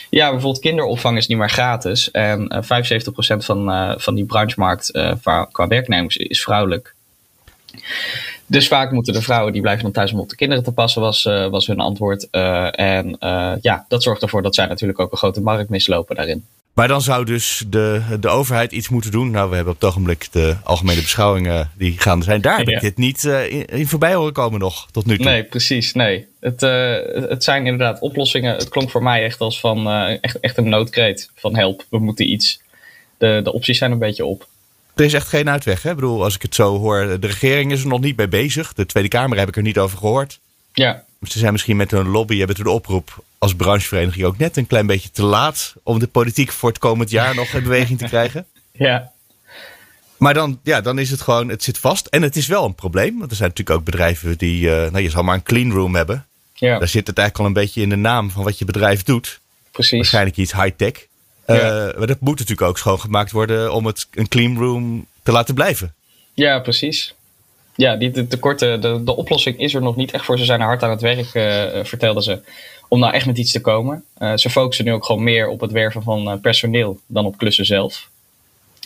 Ja, 0.09 0.29
bijvoorbeeld 0.31 0.61
kinderopvang 0.63 1.17
is 1.17 1.27
niet 1.27 1.37
meer 1.37 1.49
gratis. 1.49 2.11
En 2.11 2.47
eh 2.47 2.61
75% 2.61 3.45
van, 3.45 3.71
eh, 3.71 3.93
van 3.97 4.15
die 4.15 4.25
branchemarkt 4.25 4.91
qua 5.51 5.67
werknemers 5.67 6.15
is 6.17 6.41
vrouwelijk. 6.43 6.95
Dus 8.49 8.67
vaak 8.67 8.91
moeten 8.91 9.13
de 9.13 9.21
vrouwen 9.21 9.53
die 9.53 9.61
blijven 9.61 9.83
dan 9.83 9.91
thuis 9.91 10.11
om 10.13 10.19
op 10.19 10.29
de 10.29 10.35
kinderen 10.35 10.63
te 10.63 10.71
passen, 10.71 11.01
was, 11.01 11.25
eh, 11.25 11.47
was 11.47 11.67
hun 11.67 11.79
antwoord. 11.79 12.27
Eh, 12.31 12.79
en 12.79 13.17
eh, 13.19 13.53
ja, 13.61 13.85
dat 13.87 14.03
zorgt 14.03 14.21
ervoor 14.21 14.41
dat 14.41 14.55
zij 14.55 14.65
natuurlijk 14.65 14.99
ook 14.99 15.11
een 15.11 15.17
grote 15.17 15.41
markt 15.41 15.69
mislopen 15.69 16.15
daarin. 16.15 16.45
Maar 16.73 16.87
dan 16.87 17.01
zou 17.01 17.25
dus 17.25 17.63
de, 17.67 18.01
de 18.19 18.27
overheid 18.27 18.71
iets 18.71 18.89
moeten 18.89 19.11
doen. 19.11 19.31
Nou, 19.31 19.49
we 19.49 19.55
hebben 19.55 19.73
op 19.73 19.79
het 19.81 19.89
ogenblik 19.89 20.27
de 20.31 20.55
algemene 20.63 21.01
beschouwingen 21.01 21.71
die 21.77 21.99
gaan 21.99 22.23
zijn. 22.23 22.41
Daar 22.41 22.57
heb 22.57 22.67
ik 22.67 22.73
Ja. 22.73 22.79
dit 22.79 22.97
niet 22.97 23.23
in, 23.23 23.65
in, 23.65 23.87
voorbij 23.87 24.13
horen 24.13 24.33
komen 24.33 24.59
nog, 24.59 24.87
tot 24.91 25.05
nu 25.05 25.15
toe. 25.15 25.25
Nee, 25.25 25.43
precies. 25.43 25.93
Nee. 25.93 26.27
Het, 26.39 26.61
het 27.29 27.43
zijn 27.43 27.65
inderdaad 27.65 27.99
oplossingen. 27.99 28.55
Het 28.55 28.69
klonk 28.69 28.89
voor 28.89 29.03
mij 29.03 29.23
echt 29.23 29.39
als 29.39 29.59
van 29.59 29.89
echt, 30.21 30.39
echt 30.39 30.57
een 30.57 30.69
noodkreet. 30.69 31.29
Van 31.35 31.55
help, 31.55 31.85
we 31.89 31.99
moeten 31.99 32.31
iets. 32.31 32.61
De, 33.17 33.41
de 33.43 33.53
opties 33.53 33.77
zijn 33.77 33.91
een 33.91 33.99
beetje 33.99 34.25
op. 34.25 34.47
Er 34.99 35.05
is 35.05 35.13
echt 35.13 35.27
geen 35.27 35.49
uitweg. 35.49 35.83
Hè? 35.83 35.89
Ik 35.89 35.95
bedoel, 35.95 36.23
als 36.23 36.35
ik 36.35 36.41
het 36.41 36.55
zo 36.55 36.77
hoor, 36.77 37.19
de 37.19 37.27
regering 37.27 37.71
is 37.71 37.81
er 37.81 37.87
nog 37.87 37.99
niet 37.99 38.17
mee 38.17 38.27
bezig. 38.27 38.73
De 38.73 38.85
Tweede 38.85 39.09
Kamer 39.09 39.37
heb 39.37 39.47
ik 39.47 39.55
er 39.55 39.61
niet 39.61 39.77
over 39.77 39.97
gehoord. 39.97 40.39
Ja. 40.73 41.03
Ze 41.27 41.39
zijn 41.39 41.51
misschien 41.51 41.77
met 41.77 41.91
hun 41.91 42.07
lobby, 42.07 42.37
hebben 42.37 42.55
toen 42.55 42.65
de 42.65 42.71
oproep 42.71 43.23
als 43.37 43.55
branchevereniging 43.55 44.25
ook 44.25 44.37
net 44.37 44.57
een 44.57 44.67
klein 44.67 44.85
beetje 44.85 45.11
te 45.11 45.23
laat 45.23 45.73
om 45.83 45.99
de 45.99 46.07
politiek 46.07 46.51
voor 46.51 46.69
het 46.69 46.77
komend 46.77 47.09
jaar 47.09 47.35
nog 47.35 47.53
in 47.53 47.63
beweging 47.63 47.99
te 47.99 48.05
krijgen. 48.05 48.45
Ja. 48.71 49.11
Maar 50.17 50.33
dan, 50.33 50.59
ja, 50.63 50.81
dan 50.81 50.99
is 50.99 51.11
het 51.11 51.21
gewoon, 51.21 51.49
het 51.49 51.63
zit 51.63 51.77
vast. 51.77 52.05
En 52.05 52.21
het 52.21 52.35
is 52.35 52.47
wel 52.47 52.65
een 52.65 52.75
probleem. 52.75 53.17
Want 53.17 53.31
er 53.31 53.37
zijn 53.37 53.49
natuurlijk 53.49 53.79
ook 53.79 53.85
bedrijven 53.85 54.37
die, 54.37 54.61
uh, 54.61 54.71
nou 54.71 54.99
je 54.99 55.09
zal 55.09 55.23
maar 55.23 55.35
een 55.35 55.43
clean 55.43 55.71
room 55.71 55.95
hebben. 55.95 56.25
Ja. 56.53 56.79
Daar 56.79 56.87
zit 56.87 57.07
het 57.07 57.17
eigenlijk 57.17 57.39
al 57.39 57.45
een 57.45 57.63
beetje 57.63 57.81
in 57.81 57.89
de 57.89 57.95
naam 57.95 58.31
van 58.31 58.43
wat 58.43 58.59
je 58.59 58.65
bedrijf 58.65 59.03
doet. 59.03 59.39
Precies. 59.71 59.97
Waarschijnlijk 59.97 60.37
iets 60.37 60.53
high-tech. 60.53 61.07
Ja. 61.55 61.87
Uh, 61.87 61.97
maar 61.97 62.07
dat 62.07 62.19
moet 62.19 62.39
natuurlijk 62.39 62.67
ook 62.67 62.77
schoongemaakt 62.77 63.31
worden 63.31 63.73
om 63.73 63.85
het 63.85 64.07
een 64.11 64.27
clean 64.27 64.57
room 64.57 65.05
te 65.23 65.31
laten 65.31 65.53
blijven. 65.53 65.93
Ja, 66.33 66.59
precies. 66.59 67.13
Ja, 67.75 67.95
die 67.95 68.11
de, 68.11 68.27
tekorten, 68.27 68.81
de, 68.81 69.03
de 69.03 69.15
oplossing 69.15 69.59
is 69.59 69.73
er 69.73 69.81
nog 69.81 69.95
niet 69.95 70.11
echt 70.11 70.25
voor. 70.25 70.37
Ze 70.37 70.45
zijn 70.45 70.61
hard 70.61 70.83
aan 70.83 70.89
het 70.89 71.01
werk, 71.01 71.33
uh, 71.33 71.83
vertelden 71.83 72.23
ze, 72.23 72.41
om 72.87 72.99
nou 72.99 73.13
echt 73.13 73.25
met 73.25 73.37
iets 73.37 73.51
te 73.51 73.61
komen. 73.61 74.03
Uh, 74.19 74.35
ze 74.35 74.49
focussen 74.49 74.85
nu 74.85 74.93
ook 74.93 75.05
gewoon 75.05 75.23
meer 75.23 75.47
op 75.47 75.59
het 75.59 75.71
werven 75.71 76.03
van 76.03 76.27
uh, 76.27 76.41
personeel 76.41 76.99
dan 77.05 77.25
op 77.25 77.37
klussen 77.37 77.65
zelf. 77.65 78.09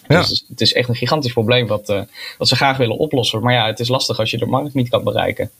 Ja. 0.07 0.19
Dus 0.19 0.45
het 0.49 0.61
is 0.61 0.73
echt 0.73 0.89
een 0.89 0.95
gigantisch 0.95 1.33
probleem 1.33 1.67
wat, 1.67 2.05
wat 2.37 2.47
ze 2.47 2.55
graag 2.55 2.77
willen 2.77 2.97
oplossen. 2.97 3.41
Maar 3.41 3.53
ja, 3.53 3.65
het 3.65 3.79
is 3.79 3.87
lastig 3.87 4.19
als 4.19 4.31
je 4.31 4.37
de 4.37 4.45
markt 4.45 4.73
niet 4.73 4.89
kan 4.89 5.03
bereiken. 5.03 5.51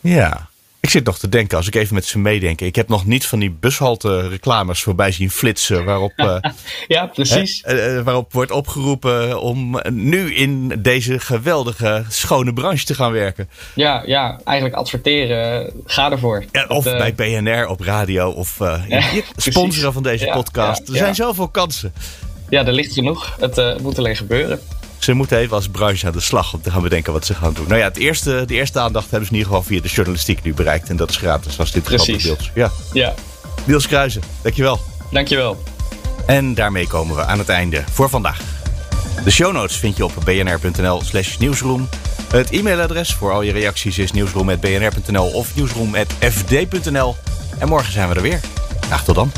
Ja, 0.00 0.48
ik 0.80 0.90
zit 0.90 1.04
nog 1.04 1.18
te 1.18 1.28
denken, 1.28 1.56
als 1.56 1.66
ik 1.66 1.74
even 1.74 1.94
met 1.94 2.04
ze 2.04 2.18
meedenk. 2.18 2.60
Ik 2.60 2.76
heb 2.76 2.88
nog 2.88 3.06
niet 3.06 3.26
van 3.26 3.38
die 3.38 3.50
bushalte 3.50 4.28
reclames 4.28 4.82
voorbij 4.82 5.12
zien 5.12 5.30
flitsen. 5.30 5.84
Waarop, 5.84 6.12
uh, 6.16 6.36
ja, 6.88 7.06
precies. 7.06 7.62
Hè, 7.64 7.98
uh, 7.98 8.02
waarop 8.04 8.32
wordt 8.32 8.50
opgeroepen 8.50 9.40
om 9.40 9.80
nu 9.90 10.34
in 10.34 10.72
deze 10.78 11.18
geweldige, 11.18 12.04
schone 12.08 12.52
branche 12.52 12.84
te 12.84 12.94
gaan 12.94 13.12
werken. 13.12 13.48
Ja, 13.74 14.02
ja 14.06 14.40
eigenlijk 14.44 14.78
adverteren, 14.78 15.72
ga 15.84 16.10
ervoor. 16.10 16.44
Ja, 16.52 16.64
of 16.66 16.84
bij 16.84 17.14
BNR 17.14 17.66
op 17.66 17.80
radio 17.80 18.30
of 18.30 18.58
uh, 18.60 18.82
ja, 18.88 19.02
sponsoren 19.36 19.92
van 19.92 20.02
deze 20.02 20.24
ja, 20.24 20.34
podcast. 20.34 20.88
Er 20.88 20.96
zijn 20.96 21.14
zoveel 21.14 21.48
kansen. 21.48 21.92
Ja, 22.48 22.66
er 22.66 22.72
ligt 22.72 22.92
genoeg. 22.92 23.36
Het 23.40 23.58
uh, 23.58 23.76
moet 23.76 23.98
alleen 23.98 24.16
gebeuren. 24.16 24.60
Ze 25.08 25.14
moeten 25.14 25.38
even 25.38 25.56
als 25.56 25.68
branche 25.68 26.06
aan 26.06 26.12
de 26.12 26.20
slag 26.20 26.54
om 26.54 26.62
te 26.62 26.70
gaan 26.70 26.82
bedenken 26.82 27.12
wat 27.12 27.26
ze 27.26 27.34
gaan 27.34 27.52
doen. 27.52 27.64
Nou 27.68 27.78
ja, 27.78 27.84
het 27.84 27.96
eerste, 27.96 28.42
de 28.46 28.54
eerste 28.54 28.80
aandacht 28.80 29.10
hebben 29.10 29.28
ze 29.28 29.32
in 29.32 29.38
ieder 29.38 29.52
geval 29.54 29.68
via 29.68 29.80
de 29.80 29.88
journalistiek 29.88 30.42
nu 30.42 30.54
bereikt. 30.54 30.88
En 30.88 30.96
dat 30.96 31.10
is 31.10 31.16
gratis 31.16 31.58
als 31.58 31.70
dit 31.72 31.82
Precies. 31.82 32.22
deels. 32.22 32.50
Ja, 32.54 32.70
Ja, 32.92 33.14
Niels 33.64 33.86
Kruijzen, 33.86 34.22
dankjewel. 34.42 34.80
dankjewel. 35.10 35.62
En 36.26 36.54
daarmee 36.54 36.86
komen 36.86 37.16
we 37.16 37.24
aan 37.24 37.38
het 37.38 37.48
einde 37.48 37.84
voor 37.90 38.08
vandaag. 38.08 38.40
De 39.24 39.30
show 39.30 39.52
notes 39.52 39.76
vind 39.76 39.96
je 39.96 40.04
op 40.04 40.12
bnr.nl 40.24 41.02
slash 41.04 41.36
nieuwsroom. 41.36 41.88
Het 42.32 42.50
e-mailadres 42.50 43.14
voor 43.14 43.32
al 43.32 43.42
je 43.42 43.52
reacties 43.52 43.98
is 43.98 44.12
nieuwsroom.bnr.nl 44.12 45.26
of 45.26 45.54
nieuwsroom.fd.nl. 45.54 47.16
En 47.58 47.68
morgen 47.68 47.92
zijn 47.92 48.08
we 48.08 48.14
er 48.14 48.22
weer. 48.22 48.40
Graag 48.80 49.04
tot 49.04 49.14
dan. 49.14 49.32